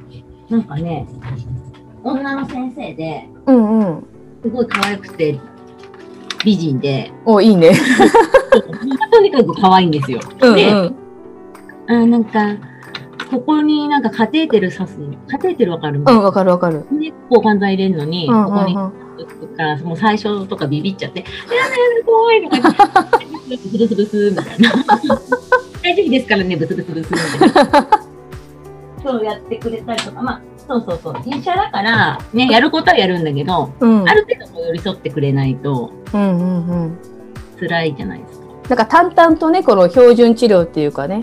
[0.49, 1.07] なんかね、
[2.03, 4.03] 女の先生で、うんうん。
[4.43, 5.39] すごい可愛くて、
[6.45, 7.71] 美人で、おいいね。
[9.11, 10.19] とにかく可愛いんですよ。
[10.41, 10.95] うんで、うん。
[11.87, 12.55] あなんか、
[13.29, 14.97] ここになんかカテーテル刺す。
[15.27, 15.99] カテーテルわかる？
[15.99, 16.85] うんわかるわかる。
[16.91, 18.91] ね、抗がん剤入れるのに、うんうここにんうん。
[19.17, 22.49] とか、もう最初とかビビっちゃって、やだやだ、怖いと
[23.01, 24.71] かブスブスブスみたいな。
[25.83, 27.87] 大丈夫ですからね、ブスブスブスみたいな。
[29.03, 31.15] そうやってくれたりとか、まあ、そうそうそう。
[31.25, 36.97] 医者だから、ね、やることはやるんだけど、うんある程度こう寄り添ってくれないとうんうんうん。
[37.59, 38.46] 辛いじゃないですか。
[38.69, 41.21] なんか淡々とねこの標準治療っていうかね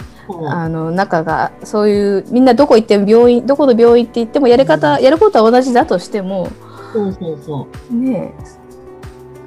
[0.49, 6.49] あの中がそういうみんなどこ行っても病院どこの病院って言ってもやり方やることは同じだとしても
[6.93, 7.95] そうそうそう。
[7.95, 8.45] ねえ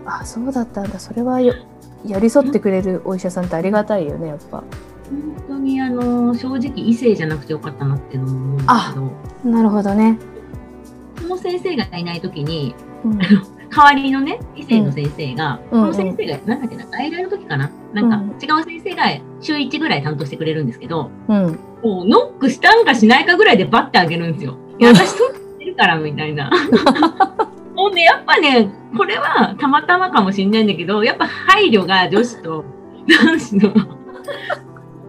[0.06, 1.54] あそうだったんだそれはよ
[2.06, 4.64] 寄り添ってくれるお医者さんってありがたいよねやっぱ。
[5.10, 8.68] 本当にあの正直異性じゃなくてよかったなっていうのも思うんです
[9.44, 10.20] けどなるほどね。
[11.22, 13.20] その先生がいない時にうん
[13.70, 17.72] 代わりのね異性の先生が、うんこの先生がなんだっけな外来の時かな？
[17.94, 19.04] なんか違う先生が
[19.42, 21.60] 週1ぐらい担当してくれるんですけどうん。
[21.84, 24.58] もうノックしたんかしないかぐらいでバッてあげるんですよ。
[24.80, 26.50] いや私そうってるからみたいな。
[27.76, 32.66] もうねやっぱねこれはたまたまかもしれないんだけどやっぱ配慮が女子と
[33.08, 33.74] 男子の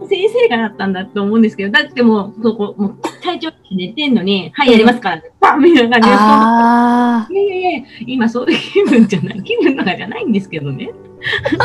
[0.07, 10.91] 先生がだったんだと思うんですけどだってもうそこもう体調寝てんのに「はいやりますからね」バ ンみたいな感じであいやいやいや、今そういう気分じゃない、気分とかじゃないんですけどね。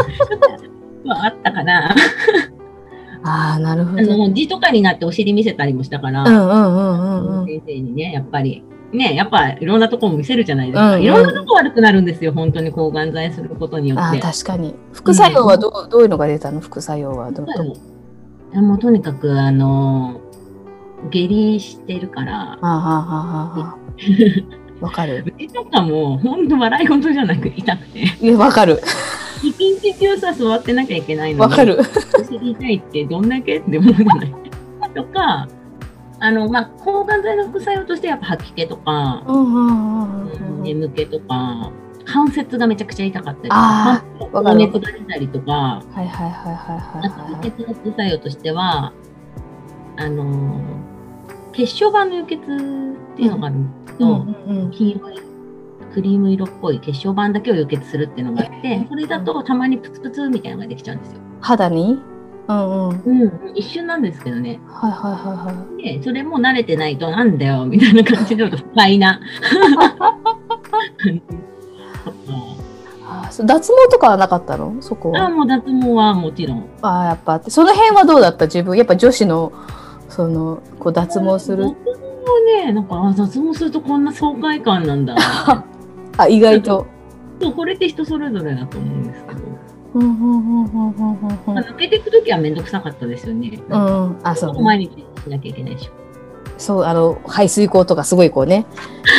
[1.05, 1.95] まあ、あったかな。
[1.95, 1.99] ー
[3.25, 4.17] あーなるほあど。
[4.19, 7.47] の、字とかになってお尻見せたりもしたから、うんうんうんうんうん。
[7.47, 8.63] 先生にね、やっぱり。
[8.93, 10.87] ね、やっぱいろんなとこも見せるじゃないですか。
[10.87, 14.21] うんうんいろんなとこ悪くなるんですよ、本当に抗がん剤することによあーって。
[14.21, 16.61] 確かに副作用はどうどういうのが出たの？
[16.61, 17.45] 副作用はど
[18.55, 18.63] う？
[18.63, 20.21] もうとにかく、あの、
[21.11, 22.59] 下痢してるから、
[24.81, 25.35] わかる。
[25.39, 28.81] 目とかも本当笑い事じゃなく痛くて、いやわかる。
[29.43, 31.51] 一日中さ、座ってなきゃいけないのに。
[31.51, 31.79] わかる。
[31.79, 34.35] お尻痛いってどんだけって思うじゃない。
[34.95, 35.49] とか、
[36.21, 39.23] あの、まあ、抗がん剤の副作用としてやっぱ吐き気とか。
[40.63, 41.71] 眠気とか、
[42.05, 44.69] 関節がめちゃくちゃ痛かったりとあか、わかる。
[44.71, 48.93] 高熱が出たりとか、はいはいはいはいはいあとはい輸血の副作用としては、
[49.97, 50.94] あのー
[51.55, 52.39] 血小板の輸血っ
[53.17, 54.71] ていうのがあるんですけど、うんうんうん。
[54.71, 55.23] 黄色い
[55.95, 61.21] クリーム色っぽい血小板だけを輸血するっていうのがあって、それだとたまにプツプツみたいなのができちゃうんですよ。
[61.41, 62.01] 肌に？
[62.49, 62.89] うんうん。
[62.89, 64.59] はいうん、一瞬なんですけどね。
[64.67, 69.21] はいはいはいで、それも慣れてないと、なんだよ、みたいな感じで、不快な。
[73.37, 74.77] 脱毛とかはなかったの？
[74.81, 76.69] そこあはもう脱毛はもちろん。
[76.83, 78.47] あーやっぱその辺はどうだった？
[78.47, 79.53] 自分やっぱ女子の
[80.15, 85.17] そのこう脱毛する脱毛はね、なんか、あ脱毛するとこんな爽快感なんだ。
[86.17, 86.87] あ意外と
[87.41, 89.41] そう、これって人それぞれだと思うんですけど。
[89.95, 93.59] うんうんうんうんうんうんうんまあ抜けていくときはめんどくさかったですよね。
[93.71, 95.91] うんあそうね毎日しなきゃいけないでしょ。
[96.59, 98.67] そうあの排水口とかすごいこうね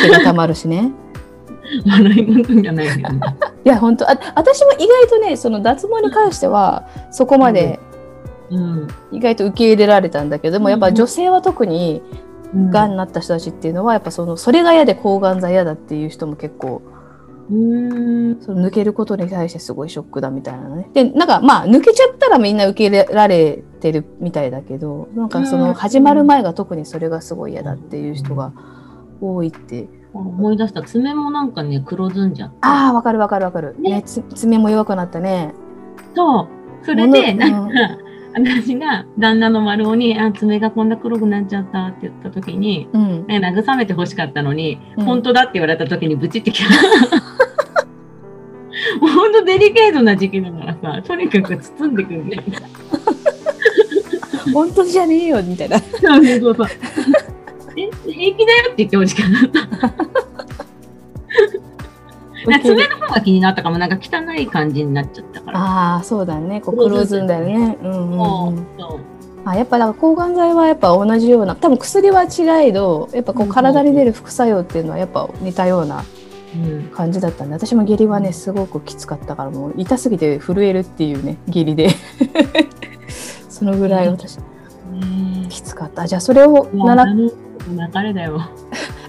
[0.02, 0.92] 毛がたまるしね
[1.86, 3.20] 笑い事じゃないけどね。
[3.64, 7.95] いや本当あ私も意外とねその脱毛に関してはそこまでうん。
[9.12, 12.02] 意外と受け入れられたんだけどでもやっぱ女性は特に
[12.54, 16.82] うんがんになった人たちっていうのはやっぱそのそれが嫌で抗がん剤嫌だっていう人も結構
[17.50, 18.42] うーん。
[18.42, 20.88] その抜けることに対してすごいショックだみたいなね。
[20.92, 28.52] でなんかまあ抜けちゃったらみんな受け入れられてるみたいだけどなんかそうんの始まる前が特にそれがすごい嫌だっていう人が
[29.20, 29.88] 多いって。
[30.18, 30.82] 思い出した。
[30.82, 32.56] 爪もなんかね、黒ずんじゃって。
[32.62, 33.76] ああわかるわかるわかる。
[33.78, 35.52] ねねつ爪も弱くなったね。
[36.14, 36.48] そ
[36.82, 36.86] う。
[36.86, 37.74] それで、うんなんか、
[38.36, 43.24] 私が旦那の丸尾に、あ、爪がこんな黒くなっちゃったって言った時に、うん。
[43.24, 46.70] 慰めて欲しかったのに、うん本当だって言われた時にブチってきた。
[49.00, 52.44] 本当デリケートな時期だからさ、とにかく包んでくんね。
[54.52, 55.78] 本当じゃねえよみたいな。
[55.78, 55.86] そ
[56.20, 56.66] うそうそう。
[57.76, 59.66] え、平気だよって言ってほしかった。
[62.60, 65.42] 爪の方が気になったかも、なんか汚い感じになっちゃった。
[65.56, 66.60] ああそうだね。
[66.60, 67.78] こう黒ずんだよね。
[67.82, 68.54] うんうんそ
[68.94, 68.98] う
[69.44, 69.48] うん。
[69.48, 76.04] あやっぱだから抗がん剤はやっぱ同じような多分薬は違いどやっぱこううん体に出る副作用っていうのはやっぱ似たような
[76.54, 81.90] うん感じだったんで私も下痢はねすごくきつかったからもう痛すぎて震えるっていうね下痢で
[83.48, 84.42] そのぐらい私ね
[85.48, 87.06] きつかったじゃあそれを習っ
[87.68, 88.40] 流れだよ。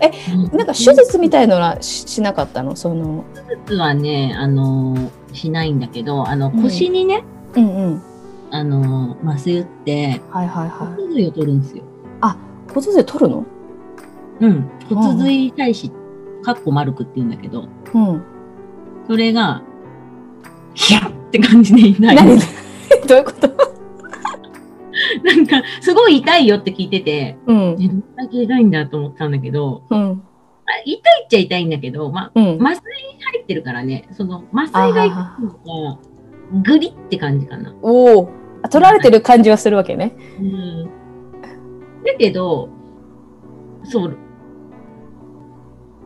[0.02, 0.12] え
[0.56, 2.76] なんか手術みたいのはししなかったの？
[2.76, 3.24] その。
[3.48, 6.62] 手術はね、あのーしないんだけど、あの、うん。
[6.64, 7.24] 腰にね、
[7.56, 8.02] うんうん。
[8.52, 11.02] あのー麻酔打って、はいはいはい。
[11.02, 11.84] 骨髄を取るんですよ。
[12.74, 13.46] 骨髄取るの？
[14.42, 14.70] うん。
[14.90, 15.92] 骨髄体子、
[16.44, 18.24] かっこ丸くって言うんだけど、うん。
[19.08, 19.62] それが、
[20.74, 22.16] ヒャッって感じで痛い。
[22.16, 22.40] 何？
[23.08, 23.48] どういうこと？
[25.24, 27.76] なんか、すごい痛いよって聞いてて、うん。
[27.80, 30.24] え、どんだけ痛いんだと思ったんだけど、うん。
[30.65, 32.65] あ痛いっちゃ痛いんだけど、まあ、うん。
[32.65, 32.82] 麻酔
[33.32, 36.00] 入ってるからね、その麻酔が痛いのが、
[36.63, 37.74] グリって感じかな。
[37.82, 38.30] おお
[38.70, 40.15] 取られてる感じはするわけね。
[40.39, 40.86] うん。
[40.86, 42.70] だけど、
[43.84, 44.17] そう、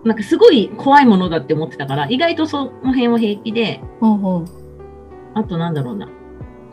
[0.04, 4.46] なんかすごい怖いものだって思ってたから、意外とその辺は平気で、うんうん。
[5.34, 6.10] あとなんだろうな。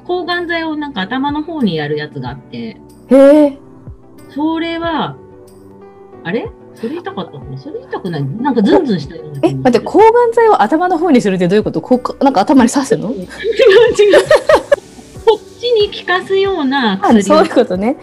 [0.09, 2.77] 抗がん剤をなんか頭の方にやるやつがあって、へ
[3.11, 3.59] え
[4.31, 5.16] それは、
[6.25, 6.51] あれ？
[6.75, 11.81] それ痛かったかなそれ痛くないなんかズンズンしたような気え、待って、抗がん剤を頭の方にするってどういうこと？
[11.81, 13.11] こうなんか頭に刺すの？
[13.11, 13.27] 違う違う。
[15.27, 17.97] こっちに効かすようなあ、そういうことね。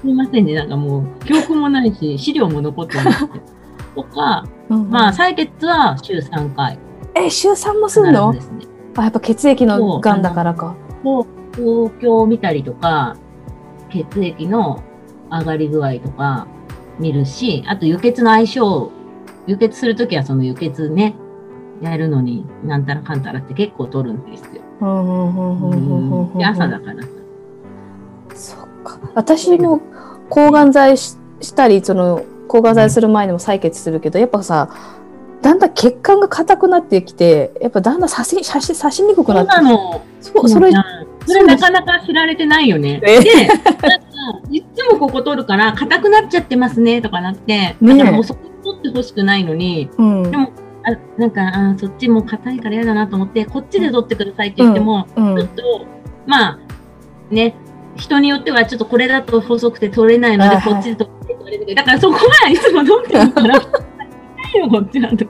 [0.00, 0.54] すみませんね。
[0.54, 3.18] なんかもう、記憶もないし、資料も残ってないし。
[3.94, 6.78] とか、うんまあ、採血は週3回。
[7.14, 8.32] え、週3もすんの？
[8.32, 8.40] ね。
[8.96, 10.74] あ、やっぱ血液のがんだからか。
[11.04, 13.16] と、東京を見たりとか、
[13.90, 14.82] 血液の
[15.30, 16.46] 上がり具合とか
[16.98, 18.90] 見るし、あと輸血の相性、
[19.46, 21.14] 輸血するときはその輸血ね、
[21.80, 24.62] やるのに、なんたらかんたらって結構取るんですよ。
[26.36, 27.08] で、朝だからさ。
[28.34, 28.98] そっか。
[29.14, 29.80] 私も
[30.28, 34.70] 抗がん剤ししたり、その抗がん剤する前にも採血するけど、やっぱさ、
[35.42, 40.02] だんだん血管が硬くなってきて、やっぱだんだん刺し刺し刺しにくくなってなの。
[40.20, 43.00] そうそれうんそれなかなか知られてないよね。
[43.04, 43.76] えで、なんか
[44.50, 50.52] いつもここ取るから硬くなっちゃってますねとかなって、だからもうそこ取ってほしくないのに、うんでも
[50.84, 55.86] あなんかあそっちもう硬いから嫌だなと思って、こっちで取ってくださいって言っても、うんちょっと、
[56.26, 56.58] まあ、
[57.30, 57.54] ね、
[57.96, 63.56] 人によってはちょっとこれだと細くて取れないので、こっちで取ってって言われるだからそこはいつも取ってるから、
[64.52, 65.24] 痛いよ、こっちだと。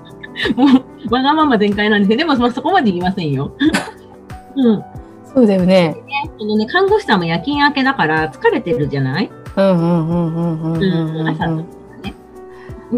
[0.57, 0.67] も
[1.11, 3.53] う、わがまま全開なんですけど、でも、まあ、そこまで言いませんよ。
[4.57, 4.85] うん。
[5.35, 5.97] そうだよね。
[6.38, 9.31] そのね、看護師さんも夜勤明けだから疲れてるじゃない？
[9.57, 11.29] うんうんうんうんうん。
[11.29, 11.62] 朝とか
[12.03, 12.14] ね。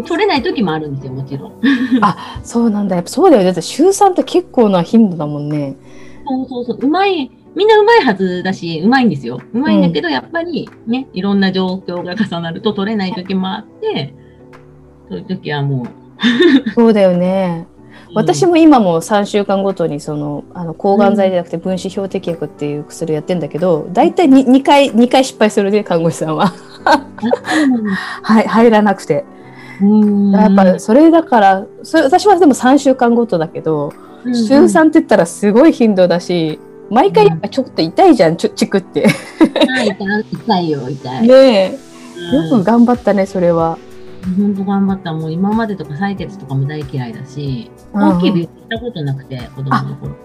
[0.05, 1.53] 取れない時もあるんですよ、もちろん。
[2.01, 2.95] あ、そうなんだ。
[2.95, 3.45] やっぱそうだよね。
[3.45, 5.75] だって週3って結構な頻度だもんね。
[6.27, 6.79] そうそうそう。
[6.81, 7.31] うまい。
[7.55, 9.39] みんなうまいはずだし、うまいんですよ。
[9.53, 14.13] うまいんだけど、うん、やっぱりね、いろんな状況が重なると取れない時もあって、
[15.07, 17.65] そういう時はもうそうだよね。
[18.15, 26.53] 私も、も今も3週間ごとにそのあの抗がん剤じゃなくて分子標的薬っていう薬やってんだけど大体 2, 2回2回失敗するね看護師さんは。
[28.23, 29.25] はい入らなくて。
[29.81, 30.31] うん。
[30.31, 33.91] やっぱそれだからそれ私はでも3週間ごとだけど
[34.23, 36.57] うん週3って言ったらすごい頻度だし
[36.89, 39.07] 毎回やっぱちょっと痛いじゃんちょチクって。
[39.39, 39.97] 痛い
[40.31, 41.27] 痛いよ、痛い。
[41.27, 41.79] ねえ。
[42.37, 42.49] うん。
[42.49, 43.77] よく頑張ったねそれは。
[44.37, 45.13] 本当頑張った。
[45.13, 50.15] もう今までとか採血とかも大嫌いだし、うん大きい病気したことなくて、子供の頃。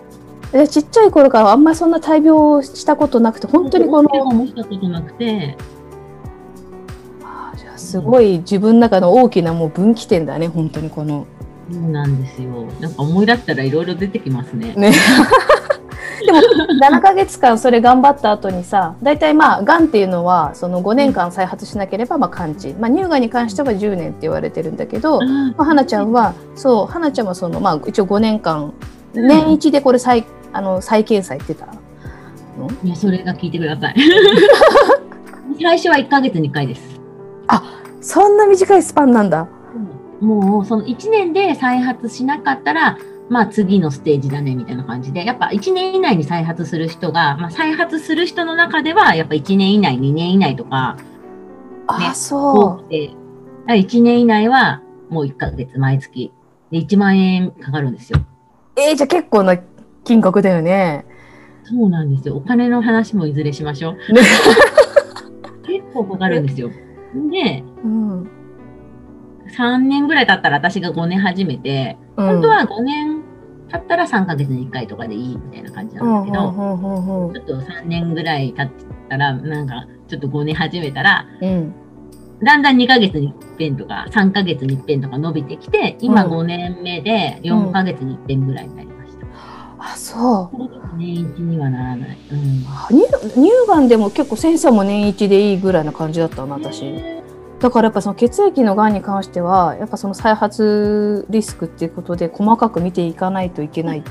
[0.52, 5.56] でちっちゃい頃からあんまりそんな大病をしたことなくて本当にこのもしたことなくて、
[7.56, 11.26] じゃあすごい自分の中の大きなもう分岐点だね本当にこの。
[11.70, 12.66] そうなんですよ。
[12.80, 14.74] なんか思い出したらいろいろ出てきますね。
[14.74, 14.92] ね
[16.24, 16.38] でも
[16.80, 28.72] 7ヶ月間それ頑張った後にさ大体まあがんっていうのはその5年間再発しなければまあ完治、まあ、乳がんに関しては10年って言われてるんだけど、まあ、花ちゃんはそう花ちゃんはその、まあ、一応5年間
[29.12, 31.66] 年一でこれ再あの再検査言ってた
[32.56, 32.70] の？
[32.84, 33.96] いやそれが聞いてください。
[35.62, 37.00] 最初は1ヶ月に1回です。
[38.00, 39.46] そんな短いスパンなんだ。
[40.20, 42.98] もうその1年で再発しなかったら、
[43.30, 50.96] まあ次のステージだねみたいな感じで、やっぱ1年以内に再発する人が、まあ再発する人の中では、やっぱ1年以内、2年以内とか、
[51.86, 53.12] あ、ね多そくて、
[53.68, 56.32] 1年以内はもう1ヶ月毎月
[56.72, 58.18] で1万円かかるんですよ。
[58.18, 58.80] う。
[58.80, 59.56] えー、じゃあ結構な
[60.02, 61.06] 金額だよね。
[61.62, 62.36] そうなんですよ。
[62.36, 63.94] お金の話もいずれしましょう。
[64.12, 64.22] ね
[65.68, 66.68] 結構かかるんですよ。
[67.30, 68.28] で、うん。
[69.56, 73.19] 3年ぐらい経ったら私が5年始めて、本当は5年
[73.70, 78.70] 経ったら3ヶ月に1回とかでいいみたいな感じうなんんだけど、うんうんうんちょっと3年ぐらい経っ
[79.08, 81.74] たら、なんかちょっと5年始めたら、うん。
[82.42, 89.26] だんだん2ヶ月に1遍とか3ヶ月に1遍とか伸びてきて、今うん5年目で4ヶ月に1遍ぐらいになりました。
[89.78, 90.56] あ、そう。
[90.56, 92.18] これちょっと年一にはならない。
[92.32, 96.82] うん乳乳がんでも結構先生も年一でいいぐらいな感じだったな私
[97.60, 104.02] だからやっぱその血液のがんに関してはやっぱその再発リスクっていうことで細かく見ていかないといけない。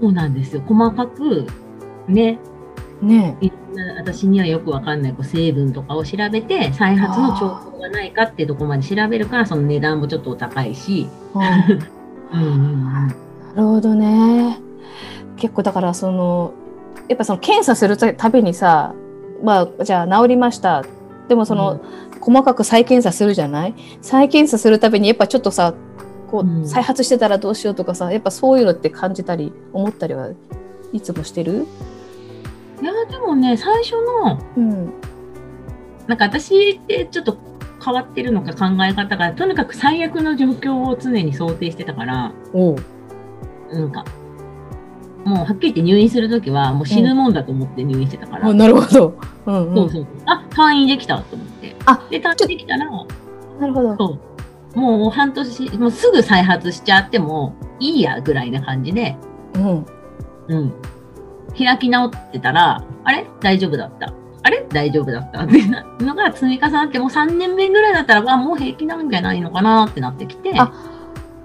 [0.00, 0.62] そうなんですよ。
[0.62, 1.46] 細かく、
[2.06, 2.38] ね、
[3.00, 3.36] ね。
[3.40, 11.08] いろんな私にはよくわかんないこう成分とかを調べて、再発の兆候がないかってとこまで調べるから、その値段もちょっとお高いし。
[11.34, 12.40] うん。
[12.40, 12.84] うんうんうん。
[12.84, 13.14] な
[13.56, 14.58] るほどね。
[15.36, 16.52] 結構だからその
[17.08, 18.94] やっぱその検査するたびにさ
[19.42, 20.84] まあじゃあ治りました。
[21.28, 21.80] でもその、
[22.24, 23.74] 細かく再検査するじゃない？
[24.00, 25.74] 再検査するたびにやっぱちょっとさ
[26.30, 26.66] こう、うん。
[26.66, 30.30] 再発してたらどうしようとかさやっぱそういうのって感じたり思ったりは
[30.92, 31.66] いつもしてる？
[32.82, 34.92] いや、でもね、最初の、うん。
[36.06, 37.38] なんか私ってちょっと
[37.82, 42.32] 変わってるのか考え方が、とにかく最悪の状況を常に想定してたから、
[43.70, 44.04] なんか、
[45.24, 48.48] もうはっきり言って入院するときは、もう死ぬもんだと思って入院してたから。
[48.48, 50.06] あなるほど、うんうん、そうそう。
[50.26, 51.74] あ、退院できたと思って。
[51.86, 52.90] あで、退院できたら、
[53.58, 54.18] なるほどそ
[54.76, 54.78] う。
[54.78, 59.16] もう半年、もうすぐ再発しちゃってもいいやぐらいな感じで、
[59.54, 59.86] うん
[60.48, 60.72] うん。
[61.56, 63.26] 開き直ってたら、あれ？
[63.40, 64.12] 大丈夫だった。
[64.42, 64.66] あれ？
[64.68, 70.72] 大丈夫だったってなのが積み重なって、もう3年目ぐらいだったら、あ、もう平気なんじゃないのかなってなってきて、あ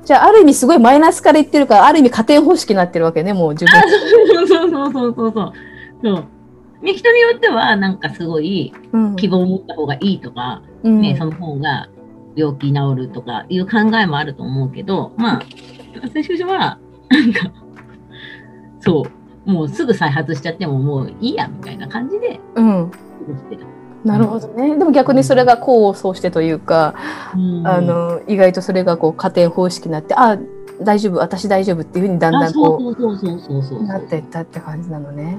[0.09, 5.53] じゃあある意味すごいマイナスから言ってるからある意味加点方式になってるわけねもう自分そうそうそうそうそう。
[6.03, 6.25] そう。
[6.83, 11.89] で人によっては、なんかすごいうん希望を持った方がいいとか、うんね、その方が
[12.35, 15.41] 病気治るとかいう考えもあると思うけど、まあ、
[16.01, 16.79] 私は、
[17.09, 17.51] なんか、
[18.79, 19.03] そ
[19.45, 22.91] う、もうすぐ再発しちゃってももういいやみたいな感じでうん
[23.37, 23.78] してた。
[24.03, 24.77] なるほどね。
[24.77, 26.95] でも逆にそれが功を奏してというか、
[27.35, 30.37] うんあの意外とそれがこう加点方式になって、あ
[30.81, 35.23] 大丈夫、私大丈夫っていうふうにだんだあんこそうなっていったって感じなのね。
[35.23, 35.35] はい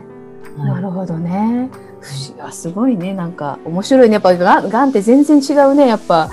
[0.59, 1.71] なるほどね。
[2.01, 3.15] 不思すごいね。
[3.15, 4.15] なんか面白いね。
[4.15, 5.87] やっぱがんがんって全然違うね。
[5.87, 6.31] やっぱ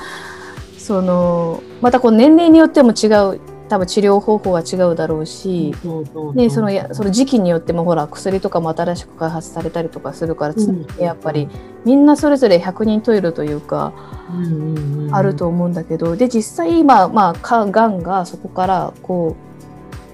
[0.78, 3.40] そのまたこう年齢によっても違う。
[3.70, 5.74] 多分治療方法は違うだろうし。
[6.50, 10.56] そのやその時期によってもほら薬とかも新しく開発されたりとかするから、
[11.00, 11.50] やっぱり
[11.86, 13.94] みんなそれぞれ100人トイレというか、
[15.12, 19.48] あると思うんだけど、で実際今、まあ、かがんがそこからこう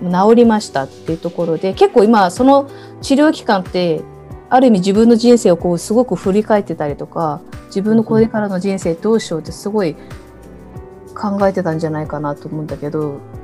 [0.04, 2.70] 治りましたっていうところで結構今その
[3.02, 4.02] 治療期間って
[4.50, 9.96] ある意味自分の人生をこうすごく振り返ってたりとか自分のこれからの人生どうしようってすごい
[11.16, 13.43] 考えてたんじゃないかなと思うんだけどうん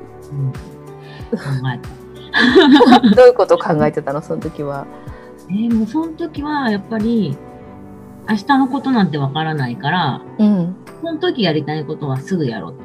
[1.30, 1.38] 考
[1.74, 1.90] えた。
[3.16, 4.86] どういうことを考えてたのその時は？
[5.48, 7.36] えーもうその時はやっぱり
[8.28, 12.84] 明日のことなんてわからないから、うん、その時やりたいことはすぐやろうって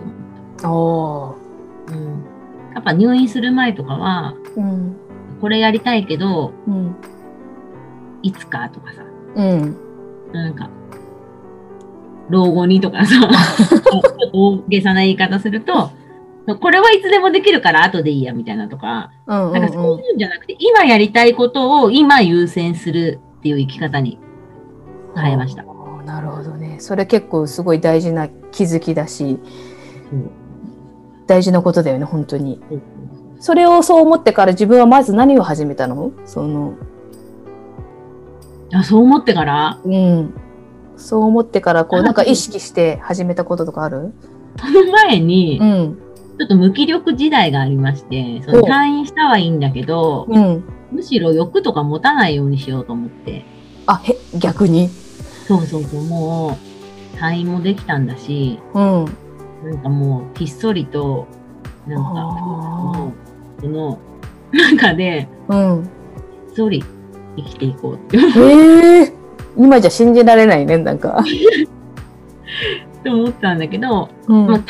[0.65, 1.45] 思った。
[1.87, 2.25] うん、
[2.73, 4.95] やっぱ入院する前とかは、うん。
[5.41, 6.95] これやりたいけど、うん。
[8.23, 9.03] いつかとかさ、
[9.35, 9.77] うん。
[10.33, 10.69] なんか、
[12.29, 13.29] 老後にとかさ、
[14.33, 15.91] 大げさな言い方すると、
[16.45, 24.19] これはいつでもできるから後でいいやみたいなとか、うんうんなんかそういうんじゃなくて、今やりたいことを今優先するっていう生き方に
[25.15, 25.63] 変えました。
[26.05, 26.77] なるほどね。
[26.79, 29.39] それ結構すごい大事な気づきだし
[31.25, 32.61] 大事なことだよね本当に。
[33.39, 36.11] それをそう思ってから自分はまず何を始めたの？
[36.25, 36.75] その、
[38.71, 40.33] あそう思ってから、うん。
[40.95, 44.13] そう思ってから、こう、なんか意識して始めたこととかある？
[44.57, 45.99] その前にう、ん。
[46.37, 50.63] ちょっと無気力時代がありまして、その退院したはいいんだけど、うん。
[50.91, 53.45] むしろ欲とか持たないようにしようと思って。
[53.87, 54.89] あ、へ、逆に？
[55.47, 56.57] そうそうそう、も
[57.13, 59.05] う、退院もできたんだし、うん。
[59.63, 61.27] なんかもう、ひっそりと、
[61.87, 63.13] なんか、あも
[63.59, 63.99] うこの
[64.51, 65.83] 中で、うん。
[66.47, 66.83] ひっそり
[67.37, 69.13] 生きていこうってへえ。
[69.57, 71.23] 今じゃ信じられないね、なんか。
[73.05, 74.47] 思ったんだけど、うん。
[74.47, 74.61] まあ、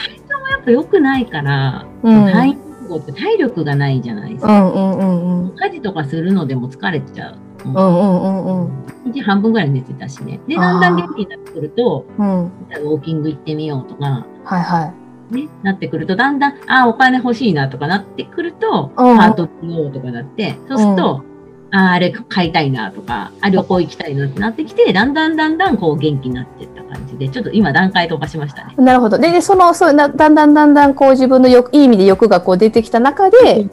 [0.56, 2.26] やっぱ良くないから、うん。
[2.26, 4.64] 退院後って体力がないじゃないですか。
[4.64, 5.56] うんうんうんうん。
[5.56, 7.38] 家事とかするのでも疲れちゃう。
[7.66, 8.86] うんうんうんうん。
[9.12, 10.40] 一日半分ぐらい寝てたしね。
[10.48, 12.46] で、だんだん元気になってくると、うん。
[12.46, 15.06] ウォーキング行ってみようとか、はいはい。
[15.34, 21.35] ね、なってくると、だんだん、ああ、お金欲しいなとかなってくると、うんパート見ようとかなって、そうすると、あ
[21.72, 28.76] あ、あれ買いたいなとか、あ、旅行行きたいなってなってきて、だんだんだんだんこう元気になっていった感じで、ちょっと今段階飛ばしましたね。
[28.78, 29.18] なるほど。
[29.18, 33.68] で、でその、そうな、だんだんだんだん、こう自分の欲、いい意味で欲がこう出てきた中で、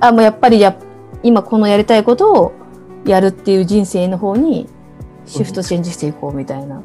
[0.00, 0.76] あ、もうやっぱりや、
[1.22, 2.52] 今このやりたいことを
[3.06, 4.68] やるっていう人生の方に
[5.26, 6.82] シフトチェンジしていこうみたいな。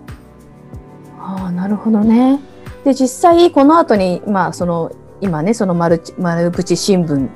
[1.19, 2.39] ああ、なるほどね。
[2.83, 4.91] で、実際この後に、まあ、その、
[5.21, 7.27] 今ね、そのマルチ、マルプチ新聞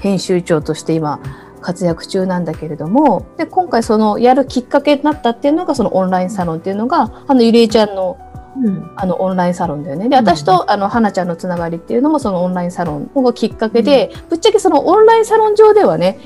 [0.00, 1.20] 編集長として今
[1.62, 8.18] 活躍中なんだけれども、で、今回そのやるきっかけになったっていうのがそのオンラインサロンっていうのが、あのゆりえちゃんの
[8.56, 8.90] うん。
[8.96, 10.08] あのオンラインサロンだよね。
[10.08, 10.24] で、うん。
[10.24, 16.18] 私とあの花ちゃんのつながりっていうのもそのオンラインサロンがきっかけで、ぶっちゃけそのオンラインサロン上ではね、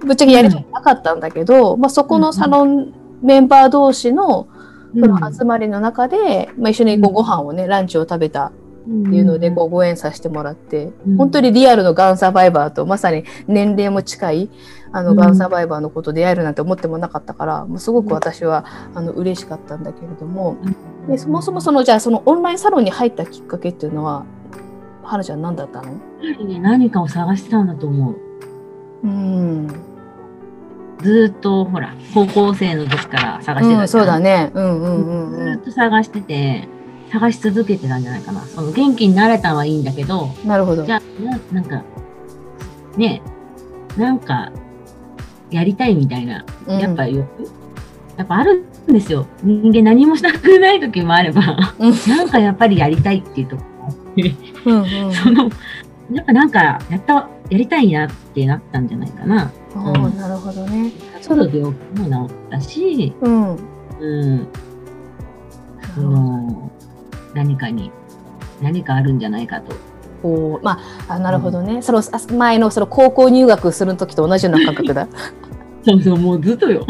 [0.00, 4.48] ぶっちゃけやりたくなかったんだけど、まあそこのサロンメンバー同士の
[4.94, 8.52] その集まりの中で、まあ一緒にこうご飯をね、ランチを食べたっ
[8.84, 11.16] ていうのでこうご縁させてもらって、うん。
[11.16, 14.50] 本当にリアルのガンサバイバーとまさに年齢も近い
[14.92, 15.16] あのうん。
[15.16, 18.64] ガンサバイバーのこと出会えるなんて思ってもなかったから、もうすごく私は
[18.94, 20.56] あの嬉しかったんだけれども、
[21.08, 24.24] でそもそもそのじゃあそのオンラインサロンに入ったきっかけっていうのは
[25.02, 25.88] はるちゃん何だったの？
[25.88, 25.98] やっ
[26.36, 28.16] ぱりね、何かを探してたんだと思う。
[29.04, 29.66] うん、
[31.02, 34.52] ずーっと、ほら、高校生の時から探してたうん、そうだね。
[34.54, 36.68] うんうんうんうずーっと探してて、
[37.10, 38.42] 探し続けてたんじゃないかな。
[38.42, 40.84] その元気になれたはいいんだけど、んなるほど。
[40.84, 41.82] じゃあ、ななんか、
[42.96, 43.22] ね、
[43.96, 44.52] なんか、
[45.52, 46.78] やりたいみたいな、うん。
[46.78, 47.50] やっぱよく、
[48.16, 49.26] やっぱあるんですよ。
[49.42, 51.94] 人間何もしたくない時もあれば、うん。
[52.08, 54.34] なんかやっぱりやりたいっていうとこがあって、
[54.64, 55.12] うんうん。
[55.12, 55.50] その、
[56.12, 57.28] やっぱなんか、やった、や
[57.58, 59.52] りたいなってなったんじゃないかな。
[60.16, 60.92] なるほどね。
[61.20, 63.56] ちょっと病気も治ったし、うん。
[64.00, 64.48] うん、
[65.94, 66.70] その、
[67.34, 67.90] 何かに、
[68.60, 69.74] 何かあるんじゃないかと。
[70.22, 70.78] おーま
[71.08, 75.08] ああなるほどね、そのあ前のその高校入学する時と同じような感覚だ
[75.84, 76.84] そうそう、もうずっとよ。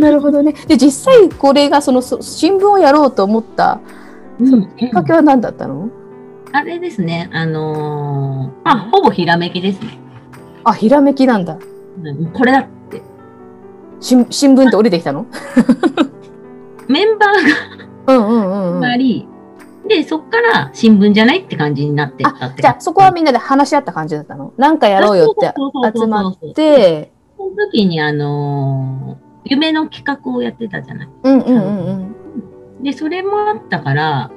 [0.00, 0.52] なるほどね。
[0.66, 3.80] で実際これがそのそ新聞をやろうと思った
[4.38, 5.88] うんきっかけは何だったの、
[6.52, 9.98] あれですね、あのーあ、ほぼひらめきですね。
[10.64, 11.58] あひらめきなんだ。
[12.02, 13.02] うんこれだって。
[14.00, 15.26] 新新聞って降りてきたの？
[16.88, 18.84] メンバーがうんうんうんうん。
[18.84, 19.26] あり、
[19.88, 22.62] で、そっから新聞じゃないって感じになってったって。
[22.62, 22.68] じ。
[22.68, 24.52] ゃあそこはみんなで話し合った感じだったの？
[24.56, 25.52] なんかやろうよって
[25.98, 27.12] 集まって。
[27.36, 31.08] その時に、あのー夢の企画をやってたじゃない？
[31.24, 31.86] うんうんうん
[32.76, 32.82] うん。
[32.82, 34.30] で、それもあったから、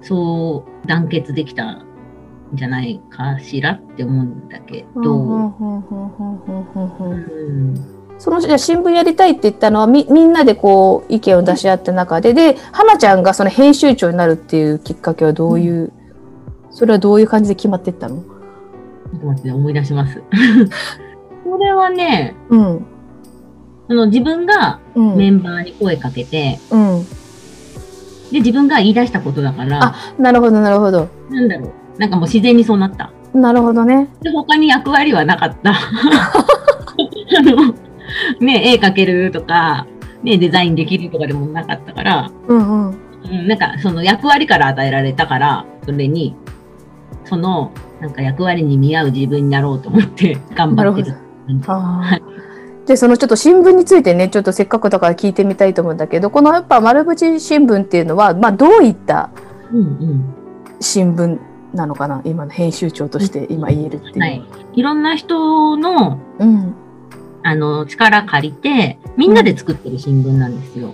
[0.00, 1.86] そう団結できたん
[2.54, 5.28] じゃないかしらって思うんだけど、う
[7.14, 15.92] んうんうんうんうんうんうんうんそのじゃあ新聞やりたいって言ったのはみみんなでこう意見を出し合った中でで花ちゃんがその編集長になるっていうきっかけはどういう、
[16.70, 18.16] それはどういう感じで決まっていったの？
[18.16, 20.22] ちょっと待って、思い出します。
[21.44, 22.86] これはね、うん
[23.88, 27.04] その自分がうんメンバーに声かけて、うん
[28.32, 31.98] で、自分が言い出したことだから、あなるほどなるほどなんだろう。
[31.98, 33.12] なんかもう自然にそうなった。
[33.34, 35.72] なるほどねで、他に役割はなかった。
[37.38, 37.74] あの、
[38.40, 39.86] ね、絵描けるとか、
[40.22, 46.34] ね、デザインできるとかでもなかったから、うんうんうん、なんかその役割から与えられたから、それに、
[47.24, 51.16] その、なんか役割に見合う自分になろうと思って 頑張ってる。
[51.66, 52.36] あー
[52.86, 59.30] でそのちょっと新聞についてねちょっとせっかくだから聞いてみたいと思うんだけどこのやっぱ丸縁新聞っていうのは、まあ、どういった
[59.72, 60.34] うんうん。
[60.78, 61.38] 新聞
[61.74, 64.20] なのかな今の編集長として今言えるっていう。
[64.20, 64.42] はい。
[64.74, 66.74] いろんな人の、うん
[67.46, 70.92] あの、力借りて、みんなで作ってる新聞なんですよ。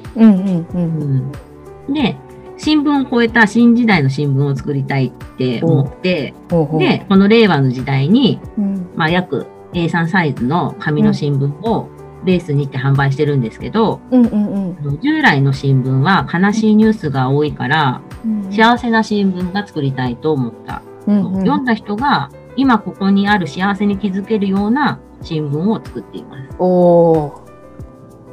[1.88, 2.16] で、
[2.59, 6.34] 新聞を超えた新時代の新聞を作りたいって思って、
[6.78, 8.90] で、この令和の時代に、うん。
[8.94, 11.88] まあ、約 A3 サイズの紙の新聞を
[12.24, 18.53] ベースにって販売してるんですけど、うんうんあの従来の新聞は悲しいニュースが多いから、うん。
[18.53, 20.82] 幸せな新聞が作りたいと思った。
[21.07, 21.40] うんうん。
[21.40, 26.57] 読んだ人が今ここにある幸せに気づけるような新聞を作っています。
[26.59, 27.42] おお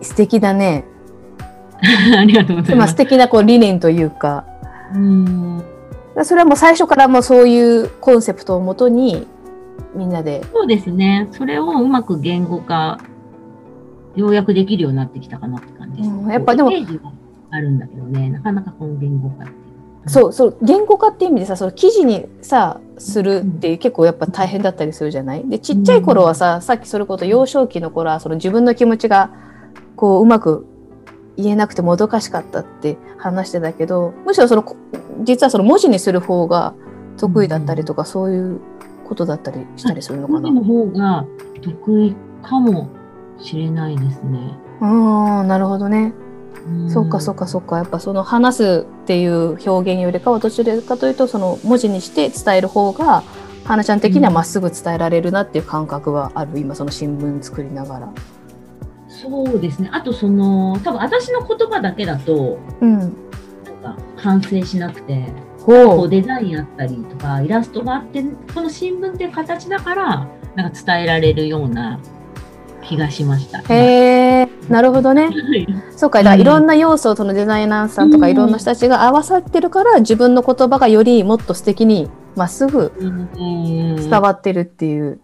[0.01, 0.85] 素敵だね。
[2.17, 2.75] ありがとうございます。
[2.75, 4.45] まあ素敵なこう理念というか、
[4.93, 5.63] うん
[6.23, 9.25] それはもう最初からもうそういうコンセプトをもとに
[9.95, 10.43] みんなで。
[10.51, 11.27] そうですね。
[11.31, 12.99] それをうまく言語化、
[14.15, 16.09] ようやくできるようになってきたかなって感じです。
[16.09, 16.71] うんやっぱでも
[17.51, 19.53] あるんだけどね、なかなかこの言語化って。
[20.07, 25.47] そうそう言語化っていう意味でさその記事にさするって結構やっぱ大変だったりするじゃない？
[25.47, 29.29] でちっちゃい頃はさ、さっきそれこそ幼少期の頃はその自分の気持ちが
[29.95, 30.65] こううまく
[31.37, 34.75] 言えなくてもどかしかったって話してたけどむしろそのこ
[35.23, 36.73] 実はその文字にする方が
[37.17, 38.61] 得意だったりとか、そういう
[39.05, 40.49] ことだったりしたりするのかな？
[40.49, 41.25] 文字の方が
[41.61, 42.89] 得意かも
[43.37, 44.57] しれないですね。
[44.81, 46.13] うんなるほどね。
[46.67, 53.23] うんそうかそうかそうかやっぱその話すっていう表現よりかはどちらかというとその文字にして伝える方が
[53.63, 58.13] 花ちゃん的にはまっすぐ伝えられるなっていう感覚はある今その新聞作りながら。
[59.21, 59.89] そうですね。
[59.91, 63.09] あとその、多分私の言葉だけだと、うん、なん
[63.83, 65.25] か完成しなくて、
[65.59, 71.99] ほこうデザインあったりとか、イラストがあって、この新聞っていう形だから、なんか伝えられるような
[72.81, 73.59] 気がしました。
[73.71, 75.25] へえなるほどね。
[75.25, 75.67] はい。
[75.95, 76.19] そうか。
[76.19, 76.41] だからうん。
[76.41, 78.31] いろんな要素をそのデザイナーさんとかうん。
[78.31, 85.19] いろんな人たちが合わさってるから自分の言葉がよりもっと素敵にまっすぐ伝伝わってるっていう。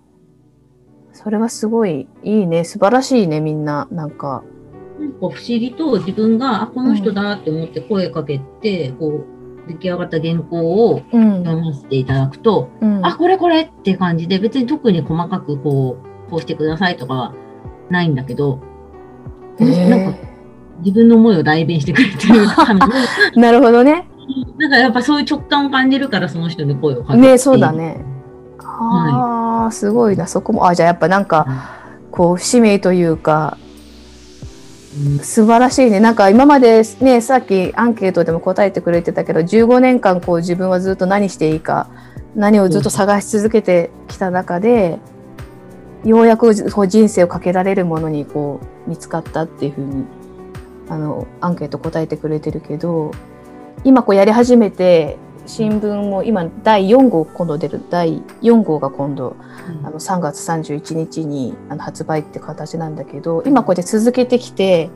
[1.13, 2.63] それはすごいいいね。
[2.63, 3.87] 素晴らしいねみんな。
[3.91, 4.43] なんか。
[4.99, 11.43] なんか不思議と自分が、あ、この人だって思って声かけて、こう、出来上がった原稿をうん。
[11.43, 17.33] 読ませていただくと、うん、あ、これこれって感じで、別に特に細かくこう、こうしてくださいとかは
[17.89, 18.59] ないんだけど、
[19.59, 20.17] なんか
[20.79, 22.47] 自分の思いを代弁してくれてる
[23.39, 24.07] なるほどね。
[24.57, 27.27] なんかやっぱそういう直感を感じるからその人に声をかけて。
[27.27, 28.03] ねそうだね。
[28.59, 31.47] ああ、すごいなそこもあじゃあやっぱなんか
[32.11, 33.57] こう使命というか
[34.97, 35.19] うん。
[35.19, 41.87] 素晴らしいねなんか今までねさっきアンケートでも答えてくれてたけど15年間こう自分はずっと何していいか
[42.35, 44.99] 何をずっと探し続けてきた中で、
[46.05, 50.05] ようやくこう人生をかけられるものにこう見つかったっていうふうに
[50.87, 53.11] あのアンケート答えてくれてるけど
[53.83, 59.35] 今こうやり始めて新聞も今第4号今度出る第4号が今度
[59.83, 64.89] あの3月31日にあの発売って形なんだけど今こうやって続けてきて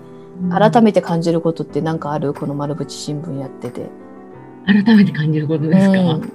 [0.51, 2.33] 改めて感じることって何かある？
[2.33, 3.89] この丸淵新聞やってて。
[4.65, 6.31] 改めて感じることですか、うん。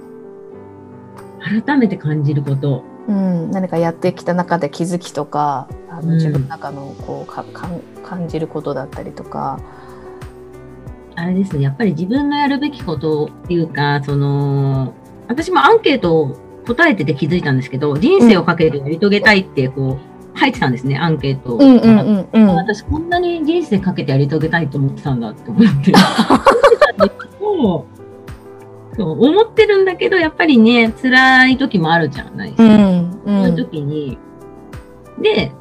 [1.65, 2.83] 改めて感じること。
[3.07, 9.59] うん、何かやってきた中で気づきとかあうんの自分の中のこうかかん感じることだったりとか。
[11.17, 14.93] あれですね、やっぱり自分のやるべきことっていうか、その、
[15.29, 16.37] 私もアンケートを
[16.67, 19.97] 答えてて気づいたんですけど、人生をかけてやり遂げたいってこ
[20.35, 21.57] う、書いてたんですね、アンケートを。
[21.57, 22.47] うんうんうんうん。
[22.55, 25.93] 私こんなに人生かけてやり遂げたいと思ってたんだって思って。
[28.95, 32.63] そう思ってるんだけど、やっぱりね、辛い時もあるじゃないですか。
[32.63, 34.17] うんうそういうん時に、
[35.21, 35.51] で、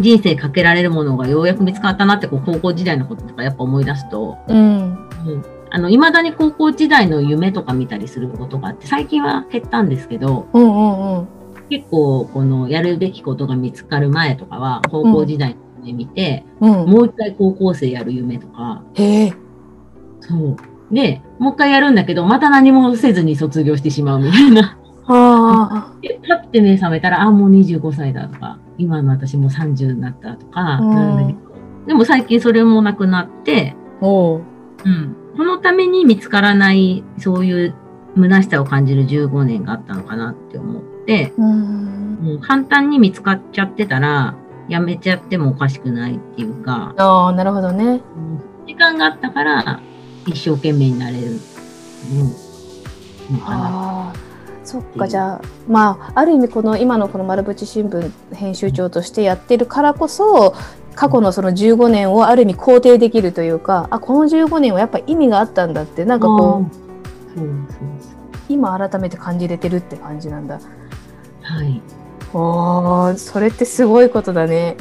[0.00, 4.60] 人生かけられるものがようやく見つかったなって、こう高校時代のこととかやっぱ思い出すと、うんう
[5.36, 11.28] ん、あの、未だに高校時代の夢とか見たりすることがあって、最近は減ったんですけど、うんうんうん
[11.70, 16.70] 結構、このやるべきことが見つかる前とかは、高校時代の夢見て、うん。
[16.88, 18.82] もう一回高校生やる夢とか。
[20.20, 20.56] そう。
[20.90, 24.78] で、もう一回やるんだけど、また何もせずに卒業してしまうみたいな。
[25.10, 30.80] あ でパッて目覚めたら、あ、もう25歳だとか、今の私もう30になったとか、
[31.86, 34.06] でも最近それもなくなって、あ。
[34.06, 34.42] おう。
[34.84, 35.16] うん。
[35.36, 37.74] このために見つからない、そういう
[38.16, 42.18] 虚しさを感じる15年があったのかなって思って、うん。
[42.22, 44.34] もう簡単に見つかっちゃってたら、
[44.68, 47.84] やめちゃってもおかしくないっていうか、ああ、なるほどね。
[48.16, 49.80] うん時間があったから、
[50.26, 51.32] 一生懸命になれる、う
[53.32, 53.56] ん、のかな。
[53.56, 54.28] ああ。
[54.64, 60.54] そっかじゃあまあある意味この今のこの丸淵新聞編集長としてやってるからこそ
[60.94, 66.66] 過去のその15年をある意味肯定できるというかあこの15年はやっぱ意味があったんだってなんかこうう。
[67.34, 67.78] そうそう
[68.50, 70.60] 今改めて感じれてるって感じなんだ。
[71.42, 71.80] はい。
[72.34, 74.76] おーそれってすごいことだね。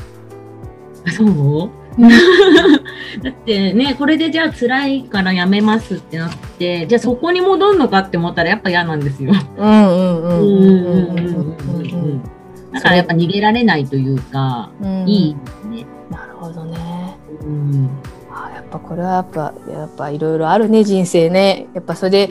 [1.05, 1.69] あそう？
[3.21, 9.33] だってね、これでじゃあ辛いからやめますってなって、じゃあそこに戻るのかって思ったらやっぱ嫌なんですよ。
[9.57, 12.23] うんうんうんうんうんうん
[12.71, 15.33] だからやっぱ逃げられないというか、うんいい
[15.69, 15.85] ね。
[16.11, 17.17] なるほどね。
[17.41, 17.89] うん。
[18.29, 22.29] あやっぱこれはやっぱやっぱいろいろあるね人生ねやっぱそれで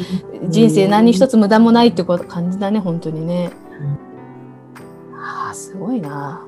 [0.48, 3.50] 人生何一つ無駄もないってこと感じだね本当にね。
[5.14, 6.46] ああすごいな。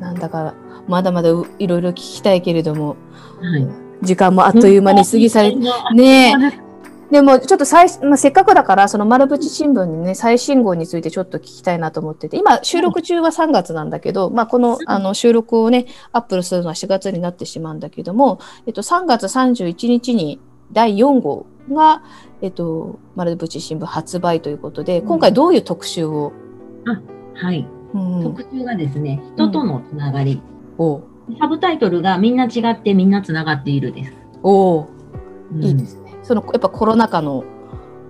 [0.00, 0.54] なんだか
[0.88, 2.96] まだまだいろいろ聞きたいけれども、
[3.40, 3.68] はい、
[4.02, 5.56] 時間もあっという間に過ぎ去り
[5.94, 6.68] ねえ。
[7.10, 12.36] でもちょっと最、まあ、せっかくだからその丸淵新聞にね最新号についてちょっと聞きたいなと思ってて。
[12.36, 20.38] 今収録中は3月なんだけど、まあ、このあの収録をねアップルするのは4月になってしまうんだけども、えっと、3月31日に
[20.72, 22.02] 第4号が、
[22.42, 26.32] えっと、丸淵新聞発売ということで今回どういう特集を、
[26.86, 27.00] あ
[27.34, 28.22] はい、うん。
[28.22, 30.57] 特集がですね人とのつながり、お
[31.40, 34.12] サブタイトルがみんな違ってみんなつながっているです。
[34.42, 36.14] おうんいいですね。
[36.22, 37.44] そのやっぱコロナ禍の、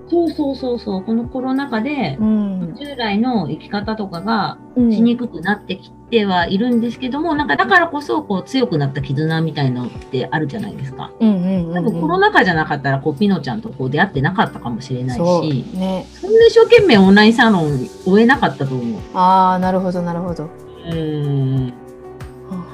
[0.08, 11.10] そうそうそうそうこのコロナ禍でうん従来の生き方とかがうんしにくくなってきてはいるんですけども、なんかだからこそこう強くなった絆みたいのってあるじゃないですか。
[11.20, 19.00] うんうんうん多分コロナ禍じゃなかったらこうピノちゃんとこう出会ってなかったかもしれないそうし、ねそんな一生懸命オンラインサロン終えなかったと思う。
[19.14, 20.44] ああなるほどなるほど。
[20.44, 21.87] うーん。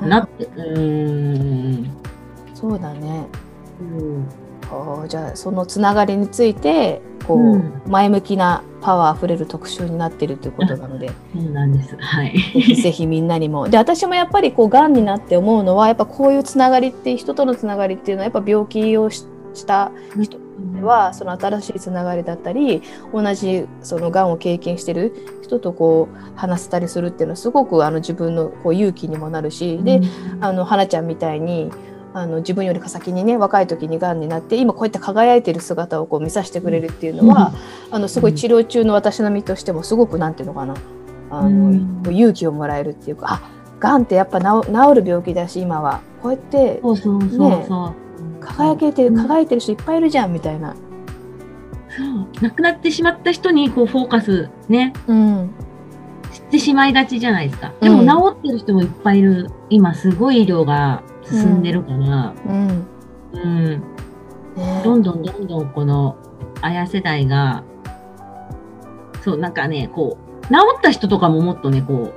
[0.05, 1.91] なって、うーん。
[2.55, 3.27] そうだね。
[3.81, 4.29] うん
[5.09, 11.97] じゃあそのつながりについてこう、うん前向きなパワーあふれる特集になっているということなのでそうなんです。
[11.97, 12.35] はい。
[12.75, 20.39] ぜひみんなにもで私もやっぱりこうがんになって思うのはやっぱこういうつながりって人とのつながりっていうのはやっぱ病気をしした人
[20.73, 22.83] ではその新しいつながりだったり
[23.13, 30.01] 同じそのがんを経験してる人とこう話せたりするっていうのはすごくあの自分のこう勇気にもなるしで、
[30.41, 31.71] あの花ちゃんみたいに
[32.15, 37.53] あの自分よりか先にね若い時にがんになって今こうやって輝いてる姿をこう見させてくれるっていうのは、
[37.91, 40.77] あのすごい治療中の私の身としてもすごくなんていうのかな
[41.31, 42.03] あの、うん。
[42.13, 43.51] 勇気をもらえるっていうかあ
[43.81, 46.01] がんってやっぱ治治る病気だし今は。
[46.23, 48.04] こうやってそうそうそうそう。
[48.41, 50.75] 輝けてうん輝いてる人いっぱいいるじゃんみたいな。
[50.75, 52.43] そう。
[52.43, 54.93] 亡くなってしまった人にこうフォーカスね。
[55.07, 55.51] うん。
[56.33, 57.73] してしまいがちじゃないですか。
[57.81, 58.07] でうん。
[58.07, 59.51] も治ってる人もいっぱいいる。
[59.71, 62.87] 今すごい医療が進んでるから、うん。
[63.33, 63.71] うん、
[64.57, 64.83] ね。
[64.85, 66.17] どんどんどんどんこの
[66.61, 67.63] あや世代が
[69.23, 72.13] そうなんかねこう治った人とかももっとねこ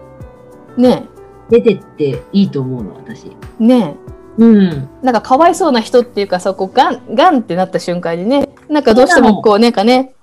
[0.78, 1.08] ね。
[1.14, 1.18] う
[1.50, 3.32] 出てっていいと思うの私。
[3.60, 3.96] ね
[4.38, 4.90] うん。
[5.02, 10.14] なんかかわいそうな人っていうかさこうがんがんってなった瞬間にねなんかどうしてもこうなんかね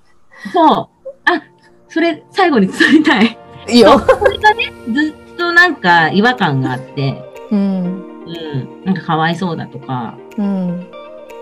[0.53, 1.09] そう。
[1.25, 1.41] あ
[1.89, 3.37] それ最後に伝えたい。
[3.69, 3.99] いいよ。
[3.99, 8.29] それがねずっとなんか違和感があって、うんう
[8.81, 10.89] ん、なんかかわいそうだとかうん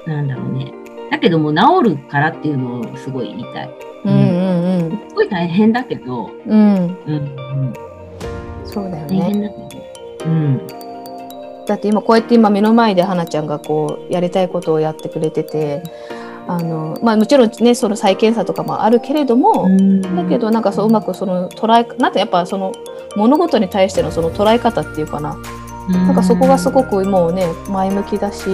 [0.08, 0.74] なんだろうね。
[1.12, 3.70] だけども治るからっていうのをすごい言いたい。
[4.06, 7.74] うんうんすごい大変だけど、うんうんうん、うん、
[8.66, 9.48] そうだよ大変ね。
[9.48, 10.68] だけど、うん、
[11.68, 15.84] だって今こうやって今目の前で花ちゃんがこうやりたいことをやってくれてて
[16.47, 19.68] あのまあもちろんねその再検査とかもあるけれども、
[20.16, 22.74] だけどなんかそううまくその捉えなんてやっぱその
[23.16, 25.38] 物事に対してのその捉え方っていうかな。
[25.89, 28.45] なんかそこがすごくもうね前向きだし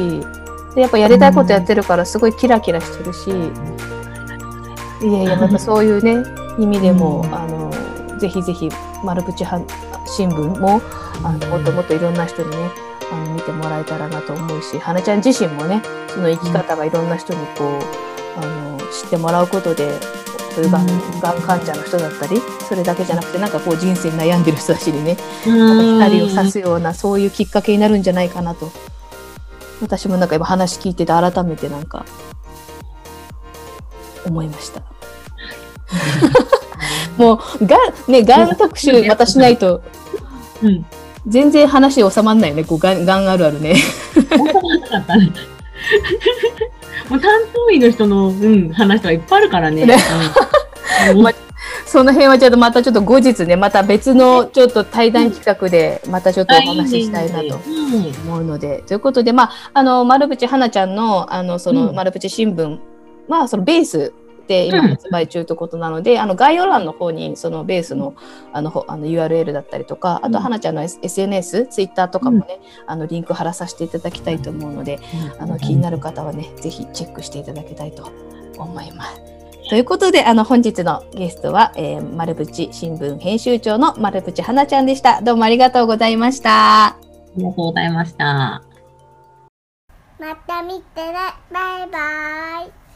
[0.74, 6.24] でやっぱやりたいことやってるからすごいキラキラしてるしいやいややっぱそういうね
[6.58, 7.34] 意味でも、うん。
[7.34, 7.72] あの
[8.20, 8.70] ぜひぜひ
[9.04, 9.60] 丸口は
[10.06, 10.82] 新聞も
[11.24, 20.00] あのもっともっといろんな人にねあの見てもらえたらなと思うし花ちゃん自身もねその生き方がいろんな人にこうあの知ってもらうことで
[20.54, 20.88] そういうがんん。
[21.42, 25.96] 患者の人だったりそれだけじゃなくてなんかこう人生に悩んでる人たちにねうん。
[25.96, 28.72] 光を差すようなそういうきっかけになるんじゃないかなと。
[29.82, 32.06] 私もなんか今話聞いてて改めてなんか
[34.26, 34.82] 思いました。
[37.18, 39.82] もうがんねがん特集またしないと。
[40.62, 40.86] うん。
[41.28, 42.64] 全然話収まんないよね。
[42.64, 43.76] こうがんがんあるあるね。
[44.38, 44.82] 本当に。
[44.82, 45.32] なかったね。
[47.10, 49.86] もう担当医の人の、うん、話とかいっぱいあるからね。
[49.86, 49.98] ね。
[51.14, 51.22] うん。
[51.24, 51.32] ま
[51.86, 57.80] その辺はちょっとまたちょっと後日ねまた別のちょっと対談企画でまたちょっとお話ししたいなとうん
[58.30, 61.96] 思うので、ということで、まあ、あの、丸淵花ちゃんの、あの、その、うん。
[61.96, 62.80] 丸淵新聞
[63.28, 64.14] は、そのベース
[64.50, 68.16] で今うん発売中ということなので、あの、概要欄の方に、そのベースの、
[68.52, 75.00] あの、ほあの URL だったりとか、あと、うん花ちゃんの S- SNS、ツイッターとかもね、あの、リンク貼らさせていただきたいと思うので、
[75.38, 78.12] あの、気になる方はね、ぜひチェックしていただきたいと
[78.58, 79.22] 思います。
[79.70, 85.22] ということで、あの、本日のゲストは、えー、丸淵新聞編集長の丸淵花ちゃんでした。
[85.22, 86.86] どうもありがとうございました。
[86.86, 86.98] あ
[87.38, 88.64] りがとうございました。
[90.20, 91.14] また見てね
[91.50, 92.89] バイバイ